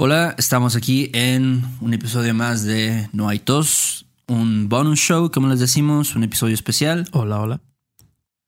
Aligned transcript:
Hola, 0.00 0.36
estamos 0.38 0.76
aquí 0.76 1.10
en 1.12 1.64
un 1.80 1.92
episodio 1.92 2.32
más 2.32 2.64
de 2.64 3.08
No 3.12 3.28
hay 3.28 3.40
tos, 3.40 4.06
un 4.28 4.68
bonus 4.68 5.00
show, 5.00 5.30
como 5.32 5.48
les 5.48 5.58
decimos, 5.58 6.14
un 6.14 6.22
episodio 6.22 6.54
especial. 6.54 7.08
Hola, 7.10 7.40
hola. 7.40 7.60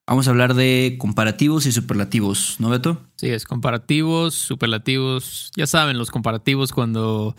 Vamos 0.07 0.29
a 0.29 0.31
hablar 0.31 0.55
de 0.55 0.97
comparativos 0.99 1.67
y 1.67 1.73
superlativos, 1.73 2.57
¿no, 2.61 2.69
Beto? 2.69 3.03
Sí, 3.17 3.29
es 3.31 3.45
comparativos, 3.47 4.35
superlativos. 4.35 5.51
Ya 5.57 5.67
saben, 5.67 5.99
los 5.99 6.13
comparativos 6.13 6.73
cuando, 6.73 7.35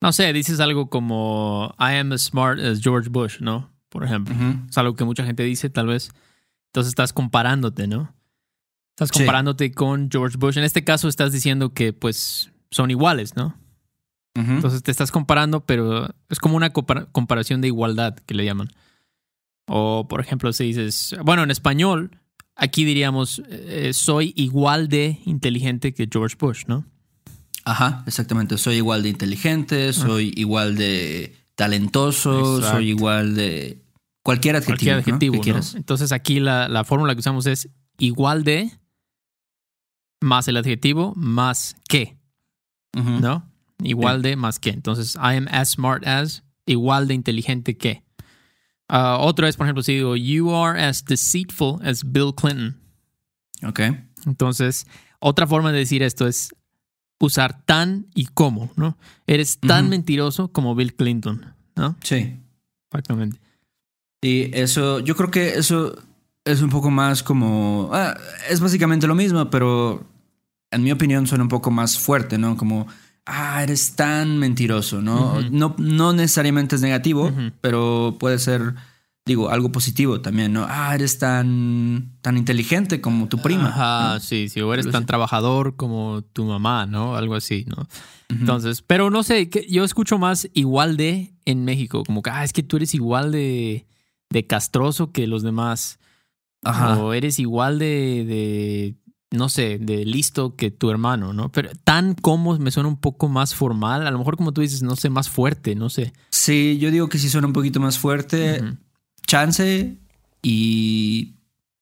no 0.00 0.12
sé, 0.12 0.32
dices 0.32 0.60
algo 0.60 0.88
como 0.88 1.74
I 1.80 1.96
am 1.96 2.12
as 2.12 2.22
smart 2.22 2.60
as 2.60 2.80
George 2.80 3.08
Bush, 3.08 3.40
¿no? 3.40 3.70
Por 3.88 4.04
ejemplo. 4.04 4.34
Es 4.70 4.78
algo 4.78 4.94
que 4.94 5.04
mucha 5.04 5.24
gente 5.24 5.42
dice, 5.42 5.68
tal 5.68 5.88
vez. 5.88 6.10
Entonces 6.68 6.90
estás 6.90 7.12
comparándote, 7.12 7.88
¿no? 7.88 8.14
Estás 8.90 9.08
Sí. 9.12 9.20
comparándote 9.20 9.72
con 9.72 10.08
George 10.10 10.36
Bush. 10.38 10.58
En 10.58 10.64
este 10.64 10.84
caso 10.84 11.08
estás 11.08 11.32
diciendo 11.32 11.72
que, 11.74 11.92
pues, 11.92 12.51
son 12.72 12.90
iguales, 12.90 13.36
¿no? 13.36 13.56
Entonces 14.34 14.82
te 14.82 14.90
estás 14.90 15.10
comparando, 15.12 15.64
pero 15.66 16.08
es 16.30 16.38
como 16.40 16.56
una 16.56 16.72
compara- 16.72 17.06
comparación 17.12 17.60
de 17.60 17.68
igualdad 17.68 18.16
que 18.16 18.34
le 18.34 18.44
llaman. 18.44 18.70
O, 19.68 20.08
por 20.08 20.20
ejemplo, 20.20 20.52
si 20.52 20.64
dices, 20.64 21.14
bueno, 21.22 21.42
en 21.44 21.50
español, 21.50 22.18
aquí 22.56 22.84
diríamos, 22.84 23.42
eh, 23.48 23.92
soy 23.92 24.32
igual 24.34 24.88
de 24.88 25.20
inteligente 25.26 25.92
que 25.94 26.08
George 26.10 26.36
Bush, 26.38 26.64
¿no? 26.66 26.84
Ajá, 27.64 28.02
exactamente. 28.06 28.56
Soy 28.58 28.76
igual 28.76 29.02
de 29.02 29.10
inteligente, 29.10 29.92
soy 29.92 30.32
igual 30.36 30.76
de 30.76 31.36
talentoso, 31.54 32.56
Exacto. 32.56 32.76
soy 32.78 32.88
igual 32.88 33.34
de 33.36 33.82
cualquier 34.24 34.56
adjetivo, 34.56 34.72
Cualquier 34.76 34.94
adjetivo, 34.96 35.32
que 35.32 35.38
¿no? 35.38 35.42
quieras. 35.44 35.74
Entonces 35.74 36.10
aquí 36.10 36.40
la, 36.40 36.68
la 36.68 36.84
fórmula 36.84 37.14
que 37.14 37.20
usamos 37.20 37.44
es 37.46 37.68
igual 37.98 38.44
de 38.44 38.70
más 40.22 40.48
el 40.48 40.56
adjetivo 40.56 41.12
más 41.16 41.76
que, 41.88 42.16
¿no? 42.92 43.48
Igual 43.82 44.22
de 44.22 44.36
más 44.36 44.58
que. 44.58 44.70
Entonces, 44.70 45.16
I 45.16 45.36
am 45.36 45.48
as 45.50 45.70
smart 45.70 46.06
as, 46.06 46.44
igual 46.66 47.08
de 47.08 47.14
inteligente 47.14 47.76
que. 47.76 48.02
Ah, 48.88 49.18
otro 49.18 49.46
es, 49.46 49.56
por 49.56 49.66
ejemplo, 49.66 49.82
si 49.82 49.94
digo, 49.94 50.16
you 50.16 50.54
are 50.54 50.80
as 50.80 51.04
deceitful 51.04 51.78
as 51.82 52.04
Bill 52.04 52.34
Clinton. 52.34 52.76
Ok. 53.66 53.80
Entonces, 54.26 54.86
otra 55.18 55.46
forma 55.46 55.72
de 55.72 55.78
decir 55.78 56.02
esto 56.02 56.26
es 56.26 56.54
usar 57.18 57.64
tan 57.64 58.06
y 58.14 58.26
como, 58.26 58.70
¿no? 58.76 58.98
Eres 59.26 59.58
tan 59.58 59.88
mentiroso 59.88 60.52
como 60.52 60.74
Bill 60.74 60.94
Clinton, 60.94 61.54
¿no? 61.76 61.96
Sí. 62.02 62.36
Exactamente. 62.90 63.40
Y 64.20 64.56
eso, 64.56 65.00
yo 65.00 65.16
creo 65.16 65.30
que 65.30 65.54
eso 65.54 65.96
es 66.44 66.60
un 66.60 66.70
poco 66.70 66.90
más 66.90 67.22
como. 67.22 67.90
ah, 67.92 68.16
es 68.50 68.60
básicamente 68.60 69.06
lo 69.06 69.14
mismo, 69.14 69.48
pero 69.50 70.04
en 70.72 70.82
mi 70.82 70.90
opinión 70.90 71.26
suena 71.26 71.44
un 71.44 71.48
poco 71.48 71.70
más 71.70 71.98
fuerte, 71.98 72.38
¿no? 72.38 72.56
Como, 72.56 72.86
ah, 73.26 73.62
eres 73.62 73.94
tan 73.94 74.38
mentiroso, 74.38 75.00
¿no? 75.00 75.40
No, 75.50 75.74
no 75.78 76.12
necesariamente 76.12 76.76
es 76.76 76.82
negativo, 76.82 77.30
pero 77.60 78.16
puede 78.18 78.38
ser, 78.38 78.74
digo, 79.24 79.50
algo 79.50 79.70
positivo 79.70 80.20
también, 80.20 80.52
¿no? 80.52 80.66
Ah, 80.68 80.94
eres 80.94 81.18
tan, 81.18 82.16
tan 82.22 82.36
inteligente 82.36 83.00
como 83.00 83.28
tu 83.28 83.38
prima. 83.38 83.68
Ajá, 83.68 84.14
¿no? 84.14 84.20
sí, 84.20 84.48
sí, 84.48 84.60
o 84.60 84.72
eres 84.74 84.90
tan 84.90 85.06
trabajador 85.06 85.76
como 85.76 86.22
tu 86.32 86.44
mamá, 86.44 86.86
¿no? 86.86 87.14
Algo 87.16 87.34
así, 87.34 87.64
¿no? 87.68 87.86
Entonces, 88.28 88.82
pero 88.82 89.10
no 89.10 89.22
sé, 89.22 89.50
yo 89.68 89.84
escucho 89.84 90.18
más 90.18 90.48
igual 90.54 90.96
de 90.96 91.34
en 91.44 91.64
México, 91.64 92.02
como 92.04 92.22
que, 92.22 92.30
ah, 92.30 92.44
es 92.44 92.52
que 92.52 92.62
tú 92.62 92.76
eres 92.76 92.94
igual 92.94 93.30
de, 93.30 93.86
de 94.30 94.46
castroso 94.46 95.12
que 95.12 95.26
los 95.26 95.42
demás, 95.42 95.98
Ajá. 96.64 96.98
o 96.98 97.12
eres 97.12 97.38
igual 97.38 97.78
de, 97.78 98.24
de, 98.24 98.94
no 99.32 99.48
sé, 99.48 99.78
de 99.78 100.04
listo 100.04 100.56
que 100.56 100.70
tu 100.70 100.90
hermano, 100.90 101.32
¿no? 101.32 101.50
Pero 101.50 101.70
tan 101.84 102.14
como 102.14 102.58
me 102.58 102.70
suena 102.70 102.88
un 102.88 102.98
poco 102.98 103.28
más 103.28 103.54
formal, 103.54 104.06
a 104.06 104.10
lo 104.10 104.18
mejor 104.18 104.36
como 104.36 104.52
tú 104.52 104.60
dices, 104.60 104.82
no 104.82 104.96
sé, 104.96 105.10
más 105.10 105.28
fuerte, 105.28 105.74
no 105.74 105.88
sé. 105.88 106.12
Sí, 106.30 106.78
yo 106.78 106.90
digo 106.90 107.08
que 107.08 107.18
sí 107.18 107.28
suena 107.28 107.46
un 107.46 107.52
poquito 107.52 107.80
más 107.80 107.98
fuerte. 107.98 108.62
Chance 109.26 109.96
y. 110.42 111.34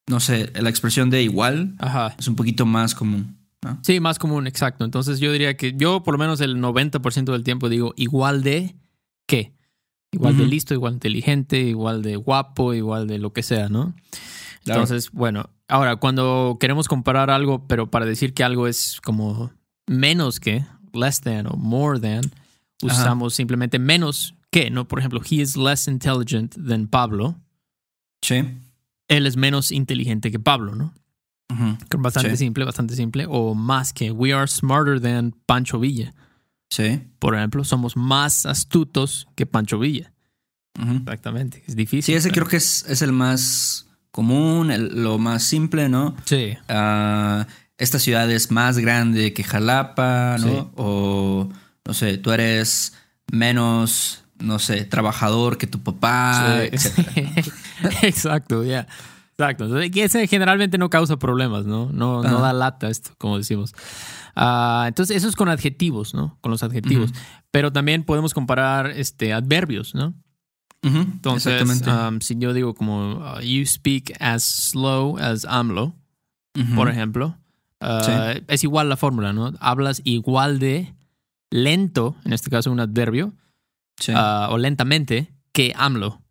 No 0.09 0.19
sé, 0.19 0.51
la 0.61 0.71
expresión 0.71 1.09
de 1.09 1.23
igual 1.23 1.77
Ajá. 1.79 2.17
es 2.19 2.27
un 2.27 2.35
poquito 2.35 2.67
más 2.67 2.95
común. 2.97 3.37
¿no? 3.63 3.79
Sí, 3.83 4.01
más 4.01 4.19
común, 4.19 4.49
exacto. 4.49 4.85
Entonces 4.85 5.21
yo 5.21 5.31
diría 5.31 5.57
que 5.57 5.73
yo 5.77 6.03
por 6.03 6.15
lo 6.15 6.19
menos 6.19 6.41
el 6.41 6.57
90% 6.57 7.31
del 7.31 7.45
tiempo 7.45 7.69
digo 7.69 7.95
igual 7.97 8.43
de 8.43 8.75
qué. 9.27 9.53
Igual 10.13 10.37
de 10.37 10.47
listo, 10.47 10.75
igual 10.75 10.95
de 10.95 10.97
inteligente, 10.97 11.61
igual 11.61 12.03
de 12.03 12.17
guapo, 12.17 12.75
igual 12.75 13.07
de 13.07 13.19
lo 13.19 13.33
que 13.33 13.45
sea, 13.45 13.69
¿no? 13.69 13.95
Claro. 14.65 14.83
Entonces, 14.83 15.11
bueno, 15.13 15.49
ahora 15.69 15.97
cuando 15.97 16.59
queremos 16.61 16.87
comparar 16.89 17.31
algo, 17.31 17.67
pero 17.67 17.91
para 17.91 18.05
decir 18.07 18.35
que 18.35 18.45
algo 18.45 18.67
es 18.67 19.01
como 19.03 19.51
menos 19.87 20.39
que, 20.41 20.65
less 20.93 21.21
than 21.21 21.47
o 21.47 21.57
more 21.57 21.99
than, 21.99 22.31
usamos 22.83 23.35
simplemente 23.35 23.79
menos 23.79 24.35
que, 24.51 24.71
¿no? 24.71 24.87
Por 24.87 24.99
ejemplo, 24.99 25.21
he 25.29 25.37
is 25.37 25.57
less 25.57 25.89
intelligent 25.89 26.55
than 26.57 26.87
Pablo. 26.89 27.37
Sí. 28.23 28.45
Él 29.09 29.27
es 29.27 29.37
menos 29.37 29.71
inteligente 29.73 30.31
que 30.31 30.39
Pablo, 30.39 30.75
¿no? 30.75 30.93
Bastante 31.99 32.31
Sí. 32.33 32.37
simple, 32.45 32.65
bastante 32.65 32.95
simple. 32.95 33.27
O 33.29 33.55
más 33.55 33.93
que, 33.93 34.11
we 34.13 34.33
are 34.33 34.47
smarter 34.47 35.01
than 35.01 35.33
Pancho 35.47 35.81
Villa. 35.81 36.15
Sí. 36.71 37.03
Por 37.19 37.35
ejemplo, 37.35 37.65
somos 37.65 37.97
más 37.97 38.47
astutos 38.47 39.27
que 39.35 39.47
Pancho 39.47 39.79
Villa. 39.79 40.13
Exactamente. 40.79 41.65
Es 41.67 41.75
difícil. 41.75 42.03
Sí, 42.05 42.15
ese 42.15 42.29
pero- 42.29 42.47
creo 42.47 42.51
que 42.51 42.57
es, 42.59 42.85
es 42.89 43.03
el 43.03 43.11
más 43.13 43.89
común, 44.11 44.71
el- 44.71 45.03
lo 45.03 45.19
más 45.19 45.43
simple, 45.45 45.89
¿no? 45.89 46.17
Sí. 46.25 46.57
Ah, 46.69 47.47
esta 47.79 47.99
ciudad 47.99 48.31
es 48.31 48.51
más 48.51 48.79
grande 48.79 49.33
que 49.33 49.43
Jalapa, 49.45 50.37
¿no? 50.39 50.47
Sí. 50.47 50.67
O, 50.77 51.49
no 51.87 51.95
sé, 51.95 52.19
tú 52.19 52.33
eres 52.33 52.95
menos, 53.33 54.25
no 54.39 54.59
sé, 54.59 54.85
trabajador 54.85 55.57
que 55.59 55.67
tu 55.67 55.81
papá, 55.83 56.61
Sí. 56.73 56.91
Exacto, 58.03 58.65
ya. 58.65 58.87
Exacto. 59.39 59.65
Entonces, 59.65 59.91
que 59.91 60.05
ese 60.05 60.27
generalmente 60.27 60.77
no 60.77 60.91
causa 60.91 61.19
problemas, 61.19 61.65
¿no? 61.65 61.89
No, 61.93 62.23
no 62.23 62.41
da 62.41 62.53
lata 62.53 62.91
esto, 62.91 63.13
como 63.17 63.39
decimos. 63.39 63.73
Ah, 64.37 64.85
entonces, 64.87 65.17
eso 65.17 65.29
es 65.29 65.35
con 65.37 65.49
adjetivos, 65.49 66.13
¿no? 66.13 66.37
Con 66.43 66.51
los 66.51 66.63
adjetivos. 66.63 67.11
Pero 67.51 67.73
también 67.73 68.05
podemos 68.05 68.35
comparar 68.35 68.91
este, 68.91 69.33
adverbios, 69.33 69.95
¿no? 69.95 70.13
Entonces, 70.83 71.63
um, 71.87 72.21
si 72.21 72.37
yo 72.39 72.53
digo 72.55 72.75
como 72.75 73.19
uh, 73.19 73.41
you 73.41 73.65
speak 73.67 74.13
as 74.21 74.43
slow 74.43 75.19
as 75.19 75.45
AMLO, 75.45 75.95
Ujú. 76.59 76.75
por 76.75 76.89
ejemplo, 76.89 77.37
uh, 77.83 78.03
Sí. 78.05 78.43
es 78.49 78.65
igual 78.65 78.89
la 78.89 78.97
fórmula, 78.97 79.33
¿no? 79.33 79.53
Hablas 79.61 80.01
igual 80.05 80.59
de 80.59 80.95
lento, 81.51 82.17
en 82.25 82.33
este 82.33 82.51
caso 82.51 82.71
un 82.73 82.81
adverbio, 82.81 83.33
Sí. 83.99 84.13
uh, 84.13 84.51
o 84.51 84.59
lentamente, 84.59 85.31
que 85.53 85.75
AMLO. 85.77 86.23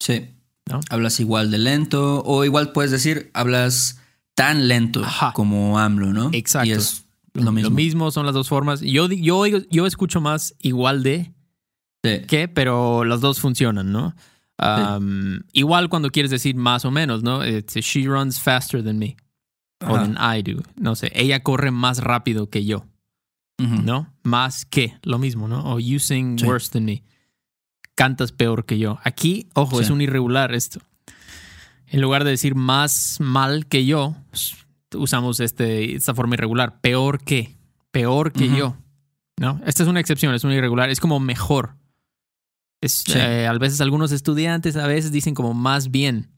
Sí. 0.00 0.28
¿no? 0.70 0.80
Hablas 0.90 1.18
igual 1.20 1.50
de 1.50 1.58
lento 1.58 2.22
o 2.24 2.44
igual 2.44 2.72
puedes 2.72 2.90
decir, 2.92 3.30
hablas 3.34 3.98
tan 4.34 4.68
lento 4.68 5.04
Ajá. 5.04 5.32
como 5.34 5.78
AMLO, 5.78 6.12
¿no? 6.12 6.30
Exacto. 6.32 6.68
Y 6.68 6.72
es 6.72 7.04
lo 7.34 7.52
mismo. 7.52 7.68
Lo 7.70 7.74
mismo 7.74 8.10
son 8.10 8.24
las 8.24 8.34
dos 8.34 8.48
formas. 8.48 8.80
Yo, 8.80 9.08
yo, 9.08 9.44
yo 9.46 9.86
escucho 9.86 10.20
más 10.20 10.54
igual 10.60 11.02
de 11.02 11.32
Sí. 12.04 12.20
que, 12.26 12.48
pero 12.48 13.04
las 13.04 13.20
dos 13.20 13.40
funcionan, 13.40 13.92
¿no? 13.92 14.14
Um, 14.58 15.40
Igual 15.52 15.88
cuando 15.88 16.10
quieres 16.10 16.30
decir 16.30 16.54
más 16.56 16.84
o 16.84 16.90
menos, 16.90 17.22
¿no? 17.22 17.44
It's, 17.46 17.74
she 17.76 18.06
runs 18.06 18.40
faster 18.40 18.82
than 18.84 18.98
me. 18.98 19.16
O 19.86 19.94
than 19.94 20.16
I 20.20 20.42
do. 20.42 20.62
No 20.76 20.94
sé, 20.94 21.10
ella 21.14 21.42
corre 21.42 21.70
más 21.72 21.98
rápido 21.98 22.48
que 22.50 22.64
yo. 22.64 22.84
¿no? 23.58 24.12
Más 24.24 24.64
que, 24.64 24.96
lo 25.02 25.18
mismo, 25.20 25.46
¿no? 25.46 25.64
O 25.72 25.78
you 25.78 26.00
sing 26.00 26.36
Sí. 26.38 26.44
worse 26.46 26.68
than 26.70 26.84
me. 26.84 27.04
Cantas 27.94 28.32
peor 28.32 28.64
que 28.64 28.76
yo. 28.78 28.98
Aquí, 29.04 29.48
ojo, 29.54 29.78
Sí. 29.78 29.84
es 29.84 29.90
un 29.90 30.00
irregular 30.00 30.52
esto. 30.52 30.80
En 31.86 32.00
lugar 32.00 32.24
de 32.24 32.30
decir 32.30 32.56
más 32.56 33.18
mal 33.20 33.66
que 33.66 33.84
yo, 33.86 34.16
s- 34.32 34.56
usamos 34.94 35.38
este, 35.38 35.94
esta 35.94 36.12
forma 36.14 36.34
irregular. 36.34 36.80
Peor 36.80 37.22
que. 37.22 37.56
Peor 37.92 38.32
que 38.32 38.48
yo. 38.48 38.76
¿No? 39.38 39.60
Esta 39.64 39.82
es 39.84 39.88
una 39.88 40.00
excepción, 40.00 40.34
es 40.34 40.42
un 40.42 40.52
irregular. 40.52 40.90
Es 40.90 40.98
como 40.98 41.20
mejor. 41.20 41.76
Es, 42.82 43.04
Sí. 43.06 43.12
eh, 43.16 43.46
a 43.46 43.52
veces 43.54 43.80
algunos 43.80 44.12
estudiantes 44.12 44.76
a 44.76 44.86
veces 44.86 45.10
dicen 45.10 45.34
como 45.34 45.54
más 45.54 45.90
bien. 45.90 46.28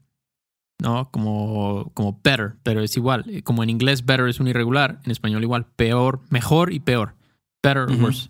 ¿No? 0.77 1.09
Como, 1.09 1.91
como 1.93 2.19
better, 2.21 2.55
pero 2.61 2.81
es 2.81 2.95
igual. 2.97 3.23
Eh, 3.29 3.41
Como 3.43 3.63
en 3.63 3.69
inglés 3.69 4.05
better 4.05 4.27
es 4.27 4.39
un 4.41 4.47
irregular, 4.49 4.99
en 5.05 5.11
español 5.11 5.41
igual. 5.41 5.65
Peor, 5.77 6.21
mejor 6.29 6.73
y 6.73 6.79
peor. 6.81 7.15
Better 7.63 7.83
or 7.83 7.91
worse. 8.01 8.29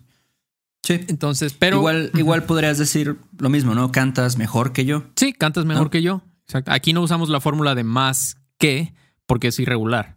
Sí. 0.84 1.00
Entonces, 1.08 1.54
pero. 1.58 1.78
igual, 1.78 2.12
igual 2.14 2.44
podrías 2.44 2.78
decir 2.78 3.16
lo 3.38 3.48
mismo, 3.48 3.74
¿no? 3.74 3.90
Cantas 3.90 4.38
mejor 4.38 4.72
que 4.72 4.84
yo. 4.84 5.02
Sí, 5.16 5.32
cantas 5.32 5.64
mejor 5.64 5.86
¿No? 5.86 5.90
que 5.90 6.02
yo. 6.02 6.22
Exacto. 6.44 6.70
Aquí 6.70 6.92
no 6.92 7.02
usamos 7.02 7.28
la 7.28 7.40
fórmula 7.40 7.74
de 7.74 7.82
más 7.82 8.36
que 8.58 8.94
porque 9.26 9.48
es 9.48 9.58
irregular. 9.58 10.16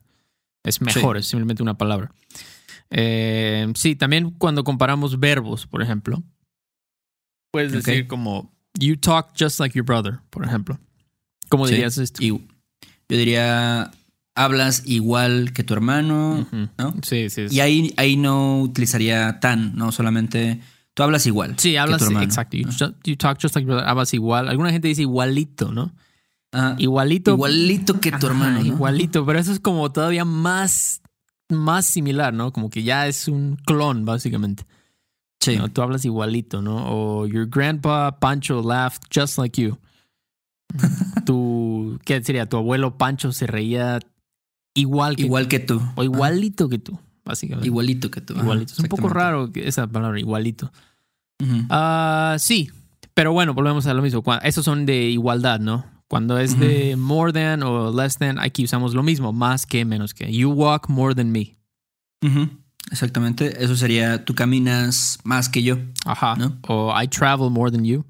Es 0.64 0.82
mejor, 0.82 1.18
es 1.18 1.26
simplemente 1.26 1.64
una 1.64 1.80
palabra. 1.80 2.12
Eh, 2.92 3.72
sí, 3.76 3.96
también 3.96 4.30
cuando 4.32 4.64
comparamos 4.64 5.20
verbos, 5.20 5.66
por 5.66 5.82
ejemplo, 5.82 6.22
puedes 7.52 7.72
decir 7.72 8.08
como 8.08 8.52
you 8.80 8.96
talk 8.96 9.30
just 9.40 9.60
like 9.60 9.76
your 9.78 9.86
brother, 9.86 10.20
por 10.30 10.46
ejemplo. 10.46 10.80
¿Cómo 11.50 11.68
Sí. 11.68 11.74
dirías 11.74 11.98
esto? 11.98 12.24
Y 12.24 12.28
yo 12.30 12.40
diría, 13.10 13.92
hablas 14.36 14.84
igual 14.86 15.52
que 15.54 15.64
tu 15.64 15.74
hermano. 15.74 16.48
¿no? 16.78 16.94
Sí, 17.04 17.30
sí. 17.30 17.50
sí. 17.50 17.56
Y 17.56 17.60
ahí, 17.60 17.94
ahí 17.98 18.16
no 18.18 18.62
utilizaría 18.62 19.40
tan, 19.40 19.76
¿no? 19.76 19.92
Solamente 19.92 20.62
tú 20.94 21.04
hablas 21.04 21.26
igual. 21.26 21.56
Sí, 21.58 21.72
que 21.72 21.80
hablas 21.80 22.00
tu 22.00 22.06
hermano. 22.06 22.26
exacto. 22.26 22.56
You, 22.58 22.68
ju- 22.68 22.96
you 23.04 23.16
talk 23.16 23.40
just 23.42 23.56
like 23.56 23.66
your 23.66 23.76
brother. 23.76 23.90
Hablas 23.90 24.14
igual. 24.14 24.48
Alguna 24.48 24.72
gente 24.72 24.88
dice 24.88 25.02
igualito, 25.02 25.72
¿no? 25.72 25.92
Ajá. 26.52 26.76
Igualito. 26.78 27.32
Igualito 27.32 28.00
que 28.00 28.12
tu 28.12 28.18
Ajá, 28.18 28.28
hermano. 28.28 28.60
¿no? 28.60 28.66
Igualito, 28.66 29.26
pero 29.26 29.40
eso 29.40 29.52
es 29.52 29.60
como 29.60 29.92
todavía 29.92 30.26
más, 30.26 31.02
más 31.50 31.86
similar, 31.88 32.34
¿no? 32.34 32.54
Como 32.54 32.70
que 32.70 32.84
ya 32.84 33.08
es 33.08 33.28
un 33.28 33.56
clon, 33.66 34.06
básicamente. 34.06 34.66
Sí. 35.40 35.56
¿no? 35.58 35.70
Tú 35.70 35.82
hablas 35.82 36.04
igualito, 36.06 36.62
¿no? 36.62 36.86
O 36.88 37.26
your 37.28 37.48
grandpa 37.48 38.20
Pancho 38.20 38.62
laughed 38.62 39.02
just 39.14 39.38
like 39.38 39.62
you. 39.62 39.78
tu, 41.26 42.00
¿qué 42.06 42.22
sería? 42.24 42.46
Tu 42.48 42.58
abuelo 42.58 42.98
Pancho 42.98 43.32
se 43.32 43.48
reía 43.48 44.00
igual 44.76 45.16
que 45.16 45.24
Igual 45.24 45.48
que 45.48 45.60
tú. 45.60 45.82
o 45.96 46.04
igualito 46.04 46.70
que 46.70 46.78
tú, 46.80 47.00
básicamente. 47.26 47.68
Igualito 47.68 48.12
que 48.12 48.22
tú. 48.22 48.34
Ajá, 48.34 48.44
Igualito. 48.44 48.74
Es 48.74 48.80
un 48.80 48.86
poco 48.88 49.10
raro 49.10 49.50
esa 49.56 49.88
palabra, 49.88 50.20
igualito. 50.20 50.72
Ujú. 51.42 51.66
Ah, 51.70 52.36
sí, 52.40 52.70
pero 53.14 53.32
bueno, 53.32 53.54
volvemos 53.54 53.88
a 53.88 53.94
lo 53.94 54.02
mismo. 54.02 54.22
Cua- 54.24 54.42
Esos 54.44 54.66
son 54.66 54.86
de 54.86 55.04
igualdad, 55.10 55.60
¿no? 55.60 55.86
Cuando 56.08 56.40
es 56.40 56.60
de 56.60 56.96
more 56.96 57.32
than 57.32 57.62
o 57.64 57.92
less 57.92 58.18
than, 58.18 58.40
aquí 58.40 58.64
usamos 58.64 58.96
lo 58.96 59.04
mismo, 59.04 59.32
más 59.32 59.66
que, 59.68 59.86
menos 59.86 60.14
que. 60.16 60.32
You 60.34 60.50
walk 60.52 60.90
more 60.90 61.14
than 61.14 61.32
me. 61.32 61.56
Ujú. 62.26 62.50
Exactamente. 62.92 63.64
Eso 63.64 63.76
sería 63.76 64.26
tú 64.26 64.34
caminas 64.36 65.20
más 65.24 65.50
que 65.50 65.62
yo. 65.64 65.78
Ajá. 66.06 66.36
¿No? 66.36 66.58
O 66.68 66.94
I 67.00 67.08
travel 67.08 67.50
more 67.52 67.72
than 67.72 67.84
you. 67.86 68.06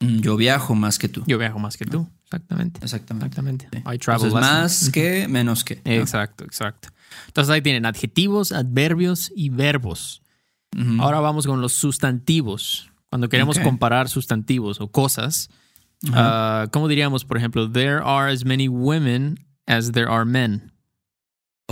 Mm, 0.00 0.20
Yo 0.20 0.36
viajo 0.36 0.74
más 0.74 0.98
que 0.98 1.08
tú. 1.08 1.22
Yo 1.26 1.38
viajo 1.38 1.58
más 1.58 1.76
que 1.76 1.84
tú. 1.86 2.08
Exactamente. 2.24 2.80
Exactamente. 2.82 3.26
Exactamente. 3.26 3.68
Sí. 3.72 3.78
I 3.94 3.98
travel 3.98 4.26
Entonces, 4.26 4.32
más 4.50 4.90
que 4.90 5.28
menos 5.28 5.64
que. 5.64 5.76
¿no? 5.76 5.92
Exacto, 5.92 6.44
exacto. 6.44 6.88
Entonces 7.26 7.52
ahí 7.52 7.62
tienen 7.62 7.86
adjetivos, 7.86 8.52
adverbios 8.52 9.30
y 9.36 9.50
verbos. 9.50 10.22
Ahora 10.98 11.20
vamos 11.20 11.46
con 11.46 11.60
los 11.60 11.74
sustantivos. 11.74 12.90
Cuando 13.10 13.28
queremos 13.28 13.58
Ok. 13.58 13.64
comparar 13.64 14.08
sustantivos 14.08 14.80
o 14.80 14.88
cosas, 14.90 15.50
ah, 16.12 16.66
¿cómo 16.72 16.88
diríamos, 16.88 17.26
por 17.26 17.36
ejemplo, 17.36 17.70
there 17.70 18.00
are 18.02 18.32
as 18.32 18.46
many 18.46 18.68
women 18.68 19.38
as 19.66 19.92
there 19.92 20.06
are 20.08 20.24
men? 20.24 20.71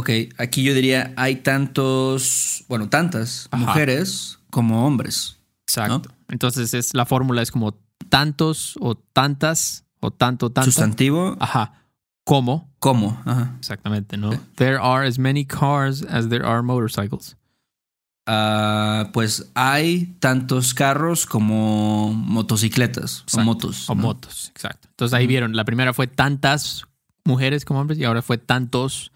Ok, 0.01 0.09
aquí 0.39 0.63
yo 0.63 0.73
diría 0.73 1.13
hay 1.17 1.37
tantos, 1.37 2.65
bueno, 2.69 2.89
tantas 2.89 3.49
Ajá. 3.51 3.67
mujeres 3.67 4.39
como 4.49 4.87
hombres. 4.87 5.37
Exacto. 5.69 6.11
Entonces 6.31 6.73
es 6.73 6.95
la 6.95 7.05
fórmula 7.05 7.43
es 7.43 7.51
como 7.51 7.79
tantos 8.09 8.79
o 8.81 8.95
tantas 8.95 9.85
o 10.01 10.11
tanto 10.11 10.49
tanto. 10.49 10.71
Sustantivo 10.71 11.37
Ajá. 11.39 11.85
Como. 12.25 12.73
como. 12.79 13.21
Ajá. 13.27 13.55
Exactamente, 13.59 14.17
¿no? 14.17 14.31
There 14.55 14.79
are 14.81 15.07
as 15.07 15.19
many 15.19 15.45
cars 15.45 16.03
as 16.09 16.31
there 16.31 16.47
are 16.47 16.63
motorcycles. 16.63 17.37
Ah, 18.27 19.11
pues 19.13 19.51
hay 19.53 20.17
tantos 20.19 20.73
carros 20.73 21.27
como 21.27 22.15
motocicletas 22.15 23.21
Exacto. 23.25 23.41
o 23.41 23.45
motos. 23.45 23.91
O 23.91 23.95
¿no? 23.95 24.01
motos, 24.01 24.49
exacto. 24.55 24.89
Entonces 24.89 25.13
ahí 25.13 25.27
vieron, 25.27 25.55
la 25.55 25.67
primera 25.67 25.93
fue 25.93 26.07
tantas 26.07 26.87
mujeres 27.25 27.67
como 27.67 27.81
hombres 27.81 27.99
y 27.99 28.05
ahora 28.05 28.23
fue 28.23 28.39
tantos 28.39 29.13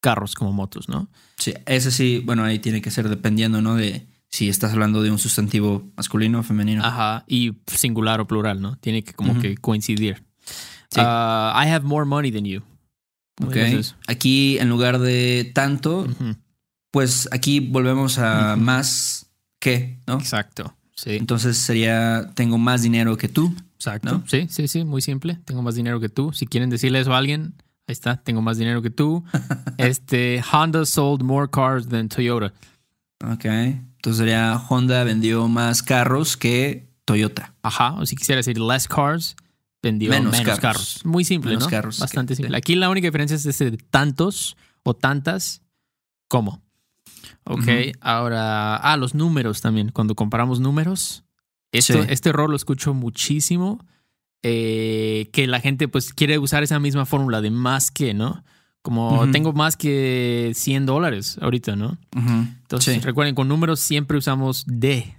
carros 0.00 0.34
como 0.34 0.52
motos, 0.52 0.88
¿no? 0.88 1.08
Sí, 1.36 1.54
ese 1.66 1.90
sí, 1.90 2.22
bueno, 2.24 2.44
ahí 2.44 2.58
tiene 2.58 2.80
que 2.82 2.90
ser 2.90 3.08
dependiendo, 3.08 3.62
¿no? 3.62 3.74
De 3.74 4.06
si 4.28 4.48
estás 4.48 4.72
hablando 4.72 5.02
de 5.02 5.10
un 5.10 5.18
sustantivo 5.18 5.90
masculino 5.96 6.40
o 6.40 6.42
femenino. 6.42 6.84
Ajá. 6.84 7.24
Y 7.26 7.54
singular 7.66 8.20
o 8.20 8.26
plural, 8.26 8.60
¿no? 8.60 8.76
Tiene 8.78 9.02
que 9.02 9.14
como 9.14 9.40
que 9.40 9.56
coincidir. 9.56 10.24
Sí. 10.90 11.00
Ah, 11.00 11.62
I 11.64 11.70
have 11.70 11.84
more 11.84 12.06
money 12.06 12.30
than 12.30 12.44
you. 12.44 12.62
¿Cómo 13.36 13.50
ok. 13.50 13.56
eso? 13.56 13.94
Aquí 14.06 14.58
en 14.58 14.68
lugar 14.68 14.98
de 14.98 15.50
tanto, 15.54 16.06
pues 16.90 17.28
aquí 17.32 17.60
volvemos 17.60 18.18
a 18.18 18.56
más 18.56 19.30
que, 19.60 20.00
¿no? 20.06 20.18
Exacto. 20.18 20.74
Sí. 20.94 21.10
Entonces 21.10 21.56
sería 21.56 22.32
tengo 22.34 22.58
más 22.58 22.82
dinero 22.82 23.16
que 23.16 23.28
tú. 23.28 23.54
Exacto. 23.76 24.10
¿no? 24.10 24.24
Sí, 24.26 24.48
sí, 24.50 24.66
sí, 24.66 24.84
muy 24.84 25.00
simple. 25.00 25.38
Tengo 25.44 25.62
más 25.62 25.76
dinero 25.76 26.00
que 26.00 26.08
tú. 26.08 26.32
Si 26.32 26.46
quieren 26.46 26.68
decirle 26.68 26.98
eso 26.98 27.14
a 27.14 27.18
alguien, 27.18 27.54
ahí 27.88 27.92
está, 27.92 28.16
tengo 28.16 28.40
más 28.42 28.58
dinero 28.58 28.82
que 28.82 28.90
tú. 28.90 29.24
este, 29.78 30.42
Honda 30.52 30.84
sold 30.86 31.22
more 31.22 31.48
cars 31.50 31.88
than 31.88 32.08
Toyota. 32.08 32.52
Ok. 33.24 33.44
Entonces 33.44 34.18
sería 34.18 34.56
Honda 34.68 35.02
vendió 35.04 35.48
más 35.48 35.82
carros 35.82 36.36
que 36.36 36.88
Toyota. 37.04 37.54
Ajá. 37.62 37.94
O 37.94 38.06
si 38.06 38.14
quisiera 38.14 38.36
decir 38.38 38.58
less 38.60 38.86
cars, 38.86 39.34
vendió 39.82 40.10
menos, 40.10 40.32
Menos 40.32 40.44
carros. 40.46 40.60
carros. 40.60 41.00
Muy 41.04 41.24
simple, 41.24 41.50
Menos 41.50 41.64
¿no? 41.64 41.70
carros, 41.70 41.98
Bastante 41.98 42.36
simple. 42.36 42.56
Aquí 42.56 42.74
la 42.76 42.88
única 42.90 43.08
diferencia 43.08 43.34
es 43.34 43.46
ese 43.46 43.70
de 43.72 43.78
tantos 43.78 44.56
o 44.84 44.94
tantas 44.94 45.62
como. 46.28 46.62
Ok, 47.44 47.66
ahora, 48.02 48.76
ah, 48.76 48.96
los 48.98 49.14
números 49.14 49.62
también. 49.62 49.90
Cuando 49.90 50.14
comparamos 50.14 50.60
números, 50.60 51.24
esto, 51.72 51.94
Sí. 51.94 52.08
este 52.10 52.28
error 52.28 52.50
lo 52.50 52.56
escucho 52.56 52.92
muchísimo. 52.92 53.84
Eh, 54.42 55.28
que 55.32 55.46
la 55.46 55.60
gente 55.60 55.88
pues 55.88 56.12
quiere 56.12 56.38
usar 56.38 56.62
esa 56.62 56.78
misma 56.78 57.06
fórmula 57.06 57.40
de 57.40 57.50
más 57.50 57.90
que, 57.90 58.14
¿no? 58.14 58.44
Como 58.82 59.28
tengo 59.32 59.52
más 59.52 59.76
que 59.76 60.52
100 60.54 60.86
dólares 60.86 61.36
ahorita, 61.42 61.76
¿no? 61.76 61.98
Entonces, 62.14 62.94
Sí. 62.94 63.00
recuerden, 63.00 63.34
con 63.34 63.48
números 63.48 63.80
siempre 63.80 64.16
usamos 64.16 64.64
de, 64.66 65.14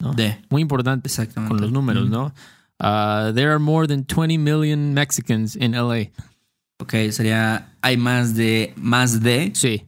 ¿no? 0.00 0.12
De. 0.12 0.38
Muy 0.50 0.60
importante 0.60 1.08
Exactamente. 1.08 1.52
con 1.54 1.60
los 1.62 1.72
números. 1.72 2.10
¿no? 2.10 2.34
Uh, 2.78 3.32
there 3.32 3.48
are 3.48 3.58
more 3.58 3.86
than 3.88 4.04
20 4.04 4.36
million 4.38 4.92
Mexicans 4.92 5.56
in 5.56 5.72
LA. 5.74 6.10
Ok, 6.78 6.92
sería 7.10 7.72
hay 7.80 7.96
más 7.96 8.34
de 8.34 8.74
más 8.76 9.22
de 9.22 9.52
Sí, 9.54 9.84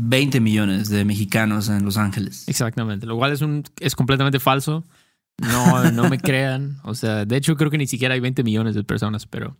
20 0.00 0.40
millones 0.40 0.88
de 0.88 1.04
mexicanos 1.04 1.68
en 1.68 1.84
Los 1.84 1.98
Ángeles. 1.98 2.48
exactamente. 2.48 3.04
Lo 3.06 3.16
cual 3.18 3.32
es, 3.32 3.42
un, 3.42 3.64
es 3.80 3.94
completamente 3.94 4.40
falso. 4.40 4.82
No, 5.38 5.90
no 5.90 6.08
me 6.08 6.18
crean. 6.18 6.78
O 6.84 6.94
sea, 6.94 7.24
de 7.24 7.36
hecho 7.36 7.56
creo 7.56 7.70
que 7.70 7.78
ni 7.78 7.86
siquiera 7.86 8.14
hay 8.14 8.20
20 8.20 8.42
millones 8.44 8.74
de 8.74 8.84
personas, 8.84 9.26
pero 9.26 9.56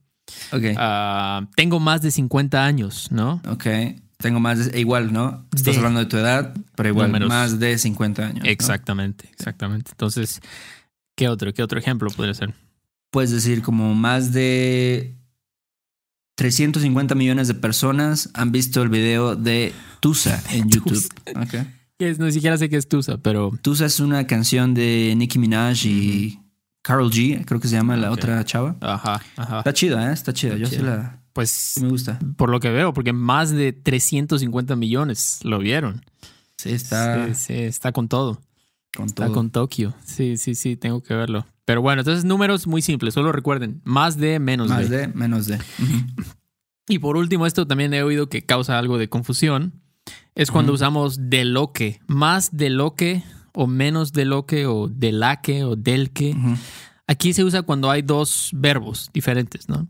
Ok. 0.52 0.62
ah, 0.76 1.46
tengo 1.56 1.80
más 1.80 2.02
de 2.02 2.10
50 2.10 2.64
años, 2.64 3.10
¿no? 3.10 3.40
Ok. 3.48 3.66
Tengo 4.18 4.38
más 4.38 4.70
de, 4.70 4.78
igual, 4.78 5.12
¿no? 5.12 5.46
Estás 5.52 5.74
De- 5.74 5.78
hablando 5.78 5.98
de 6.00 6.06
tu 6.06 6.16
edad, 6.16 6.54
pero 6.76 6.88
igual 6.90 7.08
Números. 7.08 7.28
más 7.28 7.58
de 7.58 7.76
50 7.76 8.26
años. 8.26 8.44
¿no? 8.44 8.50
Exactamente, 8.50 9.28
exactamente. 9.32 9.90
Entonces, 9.90 10.40
¿qué 11.16 11.28
otro, 11.28 11.52
qué 11.52 11.62
otro 11.64 11.78
ejemplo 11.80 12.08
podría 12.10 12.34
ser? 12.34 12.54
Puedes 13.10 13.32
decir 13.32 13.62
como 13.62 13.94
más 13.96 14.32
de 14.32 15.16
350 16.36 17.14
millones 17.14 17.48
de 17.48 17.54
personas 17.54 18.30
han 18.34 18.52
visto 18.52 18.80
el 18.82 18.88
video 18.88 19.34
de 19.36 19.72
Tusa 20.00 20.42
en 20.52 20.68
YouTube. 20.70 21.04
Ok. 21.36 21.54
Que 22.02 22.10
es- 22.10 22.18
ni 22.18 22.32
siquiera 22.32 22.56
sé 22.58 22.68
qué 22.68 22.76
es 22.76 22.88
Tusa, 22.88 23.18
pero 23.18 23.52
Tusa 23.62 23.86
es 23.86 24.00
una 24.00 24.26
canción 24.26 24.74
de 24.74 25.14
Nicki 25.16 25.38
Minaj 25.38 25.86
y 25.86 26.40
Carol 26.82 27.12
G, 27.12 27.44
creo 27.44 27.60
que 27.60 27.68
se 27.68 27.76
llama 27.76 27.96
la 27.96 28.10
otra 28.10 28.44
chava. 28.44 28.74
ajá, 28.80 29.20
ajá. 29.36 29.58
Está 29.58 29.72
chida, 29.72 30.10
¿eh? 30.10 30.12
Está 30.12 30.32
chida. 30.32 30.54
Está 30.54 30.64
Yo 30.68 30.76
sí 30.78 30.82
la 30.82 31.20
Pues 31.32 31.74
me 31.80 31.88
gusta. 31.88 32.18
por 32.36 32.50
lo 32.50 32.58
que 32.58 32.70
veo, 32.70 32.92
porque 32.92 33.12
más 33.12 33.50
de 33.50 33.72
350 33.72 34.74
millones 34.74 35.38
lo 35.44 35.60
vieron. 35.60 36.04
Sí, 36.58 36.70
está 36.70 37.28
Sí, 37.28 37.34
sí, 37.36 37.52
está 37.54 37.92
con 37.92 38.08
todo. 38.08 38.40
con 38.96 39.06
Está 39.06 39.26
todo. 39.26 39.34
con 39.34 39.50
Tokio. 39.50 39.94
Sí, 40.04 40.36
sí, 40.36 40.54
sí, 40.56 40.74
tengo 40.76 41.02
que 41.04 41.14
verlo. 41.14 41.46
Pero 41.64 41.82
bueno, 41.82 42.00
entonces 42.02 42.24
números 42.24 42.66
muy 42.66 42.82
simples, 42.82 43.14
solo 43.14 43.30
recuerden, 43.30 43.80
más 43.84 44.16
de, 44.16 44.40
menos 44.40 44.68
Más 44.68 44.90
de. 44.90 44.98
de, 45.06 45.08
menos 45.08 45.46
de. 45.46 45.58
Y 46.88 46.98
por 46.98 47.16
último, 47.16 47.46
esto 47.46 47.66
también 47.66 47.94
he 47.94 48.02
oído 48.02 48.28
que 48.28 48.42
causa 48.44 48.76
algo 48.78 48.98
de 48.98 49.08
confusión. 49.08 49.81
Es 50.34 50.50
cuando 50.50 50.72
usamos 50.72 51.30
de 51.30 51.44
lo 51.44 51.72
que, 51.72 52.00
más 52.06 52.56
de 52.56 52.70
lo 52.70 52.94
que, 52.94 53.22
o 53.52 53.66
menos 53.66 54.12
de 54.12 54.24
lo 54.24 54.46
que, 54.46 54.66
o 54.66 54.88
de 54.88 55.12
la 55.12 55.40
que, 55.40 55.64
o 55.64 55.76
del 55.76 56.10
que. 56.10 56.34
Aquí 57.06 57.34
se 57.34 57.44
usa 57.44 57.62
cuando 57.62 57.90
hay 57.90 58.02
dos 58.02 58.50
verbos 58.54 59.10
diferentes, 59.12 59.68
¿no? 59.68 59.88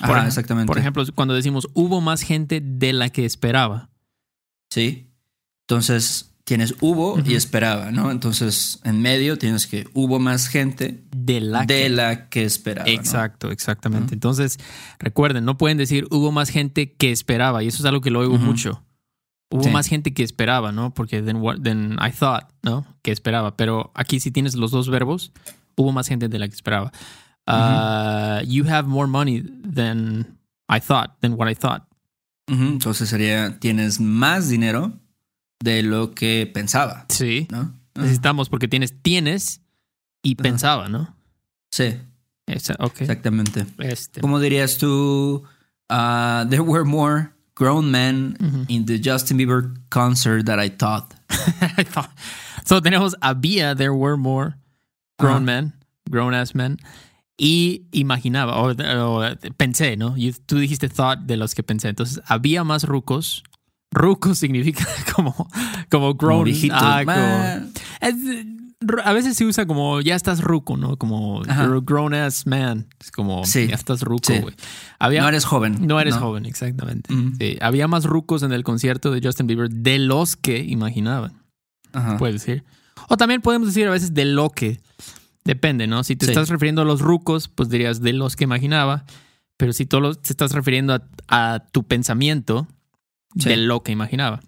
Por 0.00 0.18
Ajá, 0.18 0.26
exactamente. 0.26 0.68
Por 0.68 0.78
ejemplo, 0.78 1.04
cuando 1.14 1.34
decimos 1.34 1.68
hubo 1.74 2.00
más 2.00 2.22
gente 2.22 2.60
de 2.62 2.92
la 2.92 3.10
que 3.10 3.24
esperaba. 3.24 3.90
Sí. 4.70 5.10
Entonces 5.66 6.32
tienes 6.44 6.74
hubo 6.80 7.18
y 7.24 7.34
esperaba, 7.34 7.90
¿no? 7.90 8.10
Entonces 8.10 8.80
en 8.84 9.00
medio 9.00 9.38
tienes 9.38 9.66
que 9.66 9.86
hubo 9.94 10.18
más 10.18 10.48
gente 10.48 11.04
De 11.10 11.40
la 11.40 11.60
de 11.60 11.82
que. 11.82 11.88
la 11.88 12.28
que 12.28 12.44
esperaba. 12.44 12.86
¿no? 12.86 12.92
Exacto, 12.92 13.50
exactamente. 13.50 14.14
Entonces, 14.14 14.58
recuerden, 14.98 15.44
no 15.44 15.56
pueden 15.56 15.78
decir 15.78 16.06
hubo 16.10 16.32
más 16.32 16.50
gente 16.50 16.92
que 16.92 17.10
esperaba, 17.10 17.62
y 17.62 17.68
eso 17.68 17.78
es 17.78 17.84
algo 17.84 18.00
que 18.00 18.10
lo 18.10 18.20
oigo 18.20 18.38
mucho. 18.38 18.82
Hubo 19.52 19.64
Sí. 19.64 19.70
más 19.70 19.86
gente 19.86 20.12
que 20.14 20.22
esperaba, 20.22 20.72
¿no? 20.72 20.92
Porque 20.94 21.22
then, 21.22 21.36
what- 21.36 21.60
then 21.62 21.96
I 22.00 22.10
thought, 22.10 22.44
¿no? 22.62 22.86
Que 23.02 23.12
esperaba. 23.12 23.56
Pero 23.56 23.90
aquí 23.94 24.18
si 24.18 24.30
tienes 24.30 24.54
los 24.56 24.70
dos 24.70 24.88
verbos, 24.88 25.32
hubo 25.76 25.92
más 25.92 26.08
gente 26.08 26.28
de 26.28 26.38
la 26.38 26.48
que 26.48 26.54
esperaba. 26.54 26.90
Uh, 27.46 28.44
You 28.46 28.64
have 28.68 28.88
more 28.88 29.06
money 29.08 29.42
than 29.42 30.38
I 30.68 30.80
thought, 30.80 31.18
than 31.20 31.34
what 31.34 31.48
I 31.50 31.54
thought. 31.54 31.82
Entonces 32.48 33.08
sería 33.08 33.58
tienes 33.60 34.00
más 34.00 34.48
dinero 34.48 34.92
de 35.62 35.82
lo 35.82 36.12
que 36.12 36.50
pensaba, 36.52 37.06
Sí. 37.08 37.46
¿no? 37.50 37.58
Ajá. 37.60 37.72
Necesitamos 37.96 38.48
porque 38.48 38.68
tienes, 38.68 38.94
tienes 39.02 39.60
y 40.22 40.34
pensaba, 40.36 40.88
¿no? 40.88 41.14
Sí, 41.70 41.94
Esa- 42.46 42.74
exactamente. 42.98 43.66
Este. 43.78 44.20
¿Cómo 44.20 44.40
dirías 44.40 44.78
tú? 44.78 45.42
Uh, 45.90 46.48
there 46.48 46.62
were 46.62 46.84
more 46.84 47.31
grown 47.54 47.90
men 47.90 48.36
in 48.68 48.86
the 48.86 48.98
Justin 48.98 49.38
Bieber 49.38 49.74
concert 49.90 50.46
that 50.46 50.58
I 50.58 50.68
thought. 50.68 51.14
I 51.78 51.84
thought- 51.84 52.10
so 52.64 52.80
tenemos 52.80 53.14
había, 53.20 53.76
there 53.76 53.92
were 53.94 54.16
more 54.16 54.56
grown 55.18 55.44
men, 55.44 55.72
grown 56.10 56.32
ass 56.34 56.54
men. 56.54 56.78
Y 57.38 57.86
imaginaba, 57.92 58.56
o, 58.58 58.70
o 58.70 59.36
pensé, 59.56 59.96
¿no? 59.96 60.14
Y 60.16 60.32
tú 60.46 60.58
dijiste 60.58 60.88
thought 60.88 61.20
de 61.26 61.36
los 61.36 61.54
que 61.54 61.62
pensé. 61.62 61.88
Entonces, 61.88 62.20
había 62.26 62.62
más 62.62 62.84
rucos. 62.84 63.42
Rucos 63.90 64.38
significa 64.38 64.86
como, 65.14 65.34
como 65.90 66.14
grown. 66.14 66.32
Como 66.38 66.44
viejitos. 66.44 66.78
ah, 66.80 67.02
como- 67.04 67.70
es- 68.00 68.46
a 69.04 69.12
veces 69.12 69.36
se 69.36 69.44
usa 69.44 69.66
como 69.66 70.00
ya 70.00 70.14
estás 70.14 70.40
ruco, 70.40 70.76
¿no? 70.76 70.96
Como 70.96 71.42
Ajá. 71.48 71.64
you're 71.64 71.78
a 71.78 71.80
grown 71.84 72.14
ass 72.14 72.46
man. 72.46 72.86
Es 73.00 73.10
como 73.10 73.44
Sí. 73.44 73.66
ya 73.68 73.74
estás 73.74 74.02
ruco, 74.02 74.32
güey. 74.40 74.54
No 75.00 75.28
eres 75.28 75.44
joven. 75.44 75.86
no 75.86 76.00
eres 76.00 76.14
joven, 76.16 76.46
exactamente. 76.46 77.12
Sí, 77.38 77.58
Había 77.60 77.88
más 77.88 78.04
rucos 78.04 78.42
en 78.42 78.52
el 78.52 78.64
concierto 78.64 79.10
de 79.10 79.20
Justin 79.22 79.46
Bieber 79.46 79.68
de 79.70 79.98
los 79.98 80.36
que 80.36 80.58
imaginaban, 80.58 81.32
Ajá. 81.92 82.16
puedes 82.18 82.34
decir. 82.44 82.64
O 83.08 83.16
también 83.16 83.40
podemos 83.40 83.68
decir 83.68 83.86
a 83.88 83.90
veces 83.90 84.14
de 84.14 84.24
lo 84.24 84.50
que. 84.50 84.80
Depende, 85.44 85.88
¿no? 85.88 86.04
Si 86.04 86.14
te 86.14 86.26
estás 86.26 86.48
refiriendo 86.50 86.82
a 86.82 86.84
los 86.84 87.00
rucos, 87.00 87.48
pues 87.48 87.68
dirías 87.68 88.00
de 88.00 88.12
los 88.12 88.36
que 88.36 88.44
imaginaba. 88.44 89.04
Pero 89.56 89.72
si 89.72 89.86
tú 89.86 90.00
lo- 90.00 90.14
te 90.14 90.32
estás 90.32 90.52
refiriendo 90.52 90.94
a, 90.94 91.02
a 91.28 91.66
tu 91.72 91.82
pensamiento, 91.84 92.68
de 93.34 93.56
lo 93.56 93.82
que 93.82 93.90
imaginaba. 93.92 94.40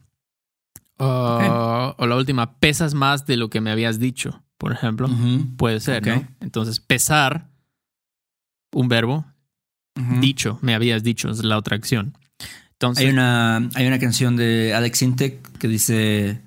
O- 0.99 1.95
O 1.99 2.07
la 2.07 2.17
última, 2.17 2.59
pesas 2.59 2.95
más 2.95 3.27
de 3.27 3.37
lo 3.37 3.51
que 3.51 3.61
me 3.61 3.71
habías 3.71 3.99
dicho, 3.99 4.43
por 4.59 4.73
ejemplo. 4.73 5.09
Puede 5.57 5.81
ser. 5.81 6.07
¿no? 6.07 6.27
Entonces, 6.41 6.81
pesar, 6.81 7.49
un 8.73 8.89
verbo, 8.89 9.25
dicho, 10.21 10.59
me 10.63 10.75
habías 10.75 11.03
dicho, 11.03 11.31
es 11.31 11.45
la 11.45 11.57
otra 11.59 11.77
acción. 11.77 12.17
Entonces, 12.73 13.05
Hay 13.07 13.13
una, 13.13 13.57
hay 13.75 13.87
una 13.87 13.99
canción 13.99 14.37
de 14.37 14.75
Alex 14.75 15.03
Intec 15.03 15.59
que 15.59 15.69
dice 15.69 16.43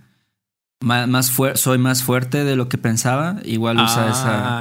"Ma- 0.81 1.07
más 1.07 1.33
soy 1.55 1.77
más 1.77 2.03
fuerte 2.03 2.43
de 2.43 2.55
lo 2.57 2.67
que 2.69 2.77
pensaba. 2.77 3.37
Igual 3.45 3.77
usa 3.79 4.05
Ah, 4.07 4.09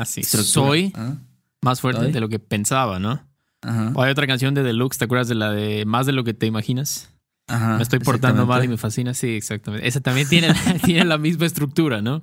esa 0.03 0.05
sí. 0.05 0.21
estructura. 0.21 0.67
Soy. 0.69 0.93
Ah, 0.95 1.15
más 1.63 1.81
fuerte 1.81 2.03
¿Soy? 2.03 2.13
de 2.13 2.21
lo 2.21 2.29
que 2.29 2.39
pensaba, 2.39 2.99
¿no? 3.01 3.21
O 3.95 4.03
hay 4.03 4.13
otra 4.13 4.29
canción 4.29 4.55
de 4.55 4.63
Deluxe, 4.63 4.97
¿te 4.99 5.05
acuerdas 5.07 5.27
de 5.29 5.35
la 5.35 5.51
de 5.51 5.85
Más 5.85 6.07
de 6.07 6.13
lo 6.13 6.23
que 6.23 6.33
te 6.35 6.47
imaginas? 6.47 7.11
Ajá, 7.49 7.77
me 7.77 7.83
estoy 7.83 8.01
portando 8.01 8.45
mal 8.45 8.65
y 8.65 8.69
me 8.69 8.77
fascina. 8.77 9.15
Sí, 9.15 9.29
exactamente. 9.29 9.87
Esa 9.87 10.01
también 10.01 10.29
tiene, 10.29 10.49
tiene 10.85 11.05
la 11.05 11.17
misma 11.17 11.47
estructura, 11.47 12.03
¿no? 12.03 12.23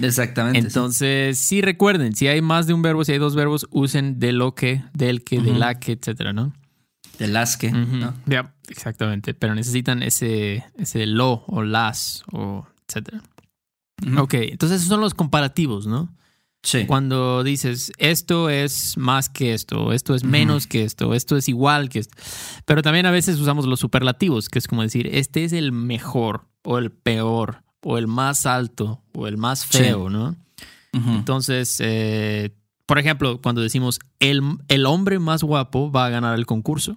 Exactamente. 0.00 0.58
Entonces, 0.58 1.38
sí 1.38 1.60
recuerden, 1.60 2.16
si 2.16 2.28
hay 2.28 2.40
más 2.40 2.66
de 2.66 2.72
un 2.74 2.82
verbo, 2.82 3.04
si 3.04 3.12
hay 3.12 3.18
dos 3.18 3.34
verbos, 3.34 3.66
usen 3.70 4.18
de 4.18 4.32
lo 4.32 4.54
que, 4.54 4.82
del 4.94 5.24
que, 5.24 5.40
de 5.40 5.52
la 5.52 5.78
que, 5.78 5.92
etcétera, 5.92 6.32
¿no? 6.32 6.54
De 7.18 7.28
las 7.28 7.56
que. 7.56 7.72
Ya, 8.26 8.54
exactamente. 8.68 9.34
Pero 9.34 9.54
necesitan 9.54 10.02
ese, 10.02 10.64
ese 10.78 11.06
lo 11.06 11.44
o 11.46 11.62
las 11.62 12.24
o 12.32 12.66
etcétera. 12.88 13.22
Ujú. 14.06 14.20
Ok, 14.22 14.34
entonces 14.34 14.78
esos 14.78 14.88
son 14.88 15.00
los 15.00 15.14
comparativos, 15.14 15.86
¿no? 15.86 16.14
Sí. 16.62 16.84
Cuando 16.86 17.44
dices 17.44 17.92
esto 17.98 18.50
es 18.50 18.96
más 18.96 19.28
que 19.28 19.54
esto, 19.54 19.92
esto 19.92 20.14
es 20.16 20.24
menos 20.24 20.66
que 20.66 20.82
esto, 20.82 21.14
esto 21.14 21.36
es 21.36 21.48
igual 21.48 21.88
que 21.88 22.00
esto. 22.00 22.16
Pero 22.64 22.82
también 22.82 23.06
a 23.06 23.12
veces 23.12 23.38
usamos 23.38 23.66
los 23.66 23.78
superlativos, 23.78 24.48
que 24.48 24.58
es 24.58 24.66
como 24.66 24.82
decir, 24.82 25.06
este 25.12 25.44
es 25.44 25.52
el 25.52 25.70
mejor 25.70 26.48
o 26.64 26.78
el 26.78 26.90
peor 26.90 27.62
o 27.82 27.98
el 27.98 28.08
más 28.08 28.46
alto 28.46 29.00
o 29.14 29.28
el 29.28 29.36
más 29.36 29.60
Sí. 29.60 29.78
feo, 29.78 30.10
¿no? 30.10 30.34
Entonces, 30.92 31.76
eh, 31.80 32.50
por 32.86 32.98
ejemplo, 32.98 33.40
cuando 33.42 33.60
decimos 33.60 33.98
el, 34.18 34.42
el 34.68 34.86
hombre 34.86 35.18
más 35.18 35.42
guapo 35.42 35.92
va 35.92 36.06
a 36.06 36.08
ganar 36.08 36.36
el 36.38 36.46
concurso. 36.46 36.96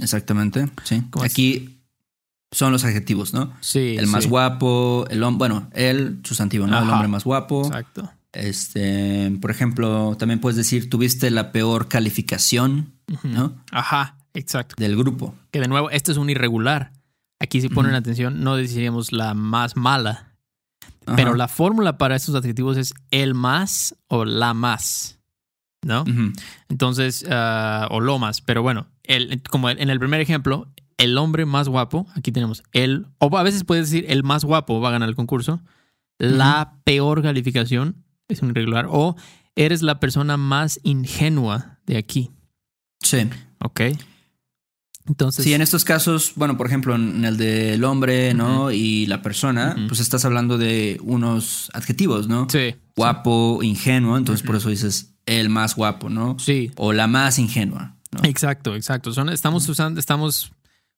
Exactamente. 0.00 0.66
Sí. 0.84 1.02
Aquí 1.22 1.78
son 2.50 2.72
los 2.72 2.84
adjetivos, 2.84 3.34
¿no? 3.34 3.52
Sí. 3.60 3.96
El 3.98 4.06
más 4.06 4.24
sí. 4.24 4.30
guapo, 4.30 5.06
el 5.10 5.22
hombre, 5.22 5.38
bueno, 5.50 5.68
el 5.74 6.20
sustantivo, 6.24 6.66
¿no? 6.66 6.82
El 6.82 6.88
hombre 6.88 7.08
más 7.08 7.24
guapo. 7.24 7.66
Exacto. 7.66 8.10
Este, 8.38 9.36
por 9.40 9.50
ejemplo, 9.50 10.16
también 10.18 10.40
puedes 10.40 10.56
decir, 10.56 10.88
tuviste 10.88 11.30
la 11.30 11.52
peor 11.52 11.88
calificación. 11.88 12.92
¿no? 13.22 13.54
Ajá, 13.72 14.16
exacto. 14.34 14.76
Del 14.78 14.96
grupo. 14.96 15.34
Que 15.50 15.60
de 15.60 15.68
nuevo, 15.68 15.90
este 15.90 16.12
es 16.12 16.18
un 16.18 16.30
irregular. 16.30 16.92
Aquí 17.40 17.60
si 17.60 17.68
ponen 17.68 17.94
atención, 17.94 18.42
no 18.42 18.56
decidiríamos 18.56 19.12
la 19.12 19.34
más 19.34 19.76
mala. 19.76 20.34
Pero 21.16 21.34
la 21.34 21.48
fórmula 21.48 21.96
para 21.96 22.16
estos 22.16 22.34
adjetivos 22.34 22.76
es 22.76 22.94
el 23.10 23.34
más 23.34 23.96
o 24.08 24.24
la 24.24 24.54
más. 24.54 25.18
¿No? 25.84 26.04
Entonces, 26.68 27.24
ah, 27.30 27.88
o 27.90 28.00
lo 28.00 28.18
más. 28.18 28.40
Pero 28.40 28.62
bueno, 28.62 28.88
el, 29.04 29.42
como 29.48 29.70
en 29.70 29.88
el 29.88 29.98
primer 29.98 30.20
ejemplo, 30.20 30.68
el 30.98 31.16
hombre 31.16 31.46
más 31.46 31.68
guapo, 31.68 32.06
aquí 32.14 32.32
tenemos 32.32 32.62
el, 32.72 33.06
o 33.18 33.36
a 33.38 33.42
veces 33.42 33.64
puedes 33.64 33.90
decir 33.90 34.04
el 34.08 34.24
más 34.24 34.44
guapo 34.44 34.80
va 34.80 34.88
a 34.88 34.92
ganar 34.92 35.08
el 35.08 35.14
concurso. 35.14 35.60
La 36.18 36.74
peor 36.84 37.22
calificación 37.22 38.04
es 38.28 38.42
un 38.42 38.50
irregular. 38.50 38.86
O 38.90 39.16
eres 39.56 39.82
la 39.82 40.00
persona 40.00 40.36
más 40.36 40.80
ingenua 40.82 41.78
de 41.86 41.96
aquí. 41.96 42.30
Sí. 43.00 43.28
¿Ok? 43.60 43.80
Entonces, 45.06 45.44
Sí, 45.44 45.54
en 45.54 45.62
estos 45.62 45.84
casos, 45.84 46.32
bueno, 46.36 46.58
por 46.58 46.66
ejemplo, 46.66 46.94
en 46.94 47.24
el 47.24 47.38
del 47.38 47.82
hombre, 47.84 48.34
¿no? 48.34 48.70
Y 48.70 49.06
la 49.06 49.22
persona, 49.22 49.74
pues 49.88 50.00
estás 50.00 50.26
hablando 50.26 50.58
de 50.58 51.00
unos 51.02 51.70
adjetivos, 51.72 52.28
¿no? 52.28 52.46
sí. 52.50 52.74
Guapo, 52.94 53.60
ingenuo, 53.62 54.16
entonces 54.18 54.44
por 54.44 54.56
eso 54.56 54.70
dices 54.70 55.14
el 55.24 55.48
más 55.50 55.76
guapo, 55.76 56.10
¿no? 56.10 56.36
Sí. 56.38 56.72
O 56.76 56.92
la 56.92 57.06
más 57.06 57.38
ingenua, 57.38 57.96
¿no? 58.10 58.28
Exacto, 58.28 58.74
exacto. 58.74 59.12
Son, 59.12 59.28
estamos, 59.28 59.68
usando, 59.68 60.00
estamos 60.00 60.52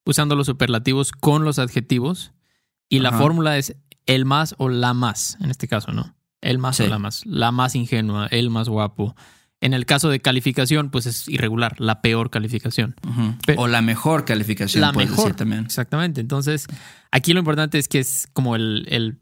usando 0.04 0.34
los 0.34 0.46
superlativos 0.46 1.12
con 1.12 1.44
los 1.44 1.58
adjetivos 1.58 2.32
y 2.88 3.00
la 3.00 3.12
fórmula 3.12 3.58
es 3.58 3.76
el 4.06 4.24
más 4.24 4.54
o 4.58 4.70
la 4.70 4.94
más, 4.94 5.36
en 5.40 5.50
este 5.50 5.68
caso, 5.68 5.92
¿no? 5.92 6.16
El 6.40 6.58
más 6.58 6.76
Sí. 6.76 6.84
o 6.84 6.88
la 6.88 6.98
más. 6.98 7.24
La 7.26 7.52
más 7.52 7.74
ingenua, 7.74 8.26
el 8.28 8.50
más 8.50 8.68
guapo. 8.68 9.14
En 9.62 9.74
el 9.74 9.84
caso 9.84 10.08
de 10.08 10.20
calificación, 10.20 10.90
pues 10.90 11.04
es 11.04 11.28
irregular, 11.28 11.78
la 11.78 12.00
peor 12.00 12.30
calificación. 12.30 12.94
O 13.58 13.68
la 13.68 13.82
mejor 13.82 14.24
calificación, 14.24 14.80
la 14.80 14.92
puedes 14.92 15.10
mejor. 15.10 15.26
decir 15.26 15.36
también. 15.36 15.64
Exactamente. 15.66 16.20
Entonces, 16.22 16.66
aquí 17.10 17.34
lo 17.34 17.40
importante 17.40 17.78
es 17.78 17.86
que 17.86 17.98
es 17.98 18.26
como 18.32 18.56
el, 18.56 18.86
el, 18.88 19.18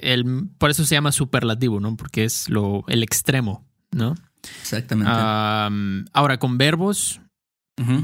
el- 0.00 0.48
por 0.58 0.70
eso 0.70 0.84
se 0.86 0.94
llama 0.94 1.12
superlativo, 1.12 1.78
¿no? 1.80 1.94
Porque 1.96 2.24
es 2.24 2.48
lo, 2.48 2.84
el 2.88 3.02
extremo, 3.02 3.66
¿no? 3.90 4.14
Exactamente. 4.62 5.12
Am, 5.14 6.06
ahora, 6.14 6.38
con 6.38 6.56
verbos, 6.58 7.20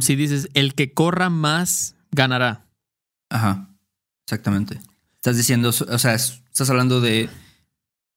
si 0.00 0.16
dices 0.16 0.48
el 0.54 0.74
que 0.74 0.92
corra 0.92 1.30
más, 1.30 1.94
ganará. 2.12 2.66
Ajá. 3.30 3.70
Exactamente. 4.26 4.80
Estás 5.16 5.36
diciendo, 5.38 5.68
o 5.70 5.98
sea, 5.98 6.14
es- 6.14 6.42
estás 6.50 6.68
hablando 6.68 7.00
de, 7.00 7.30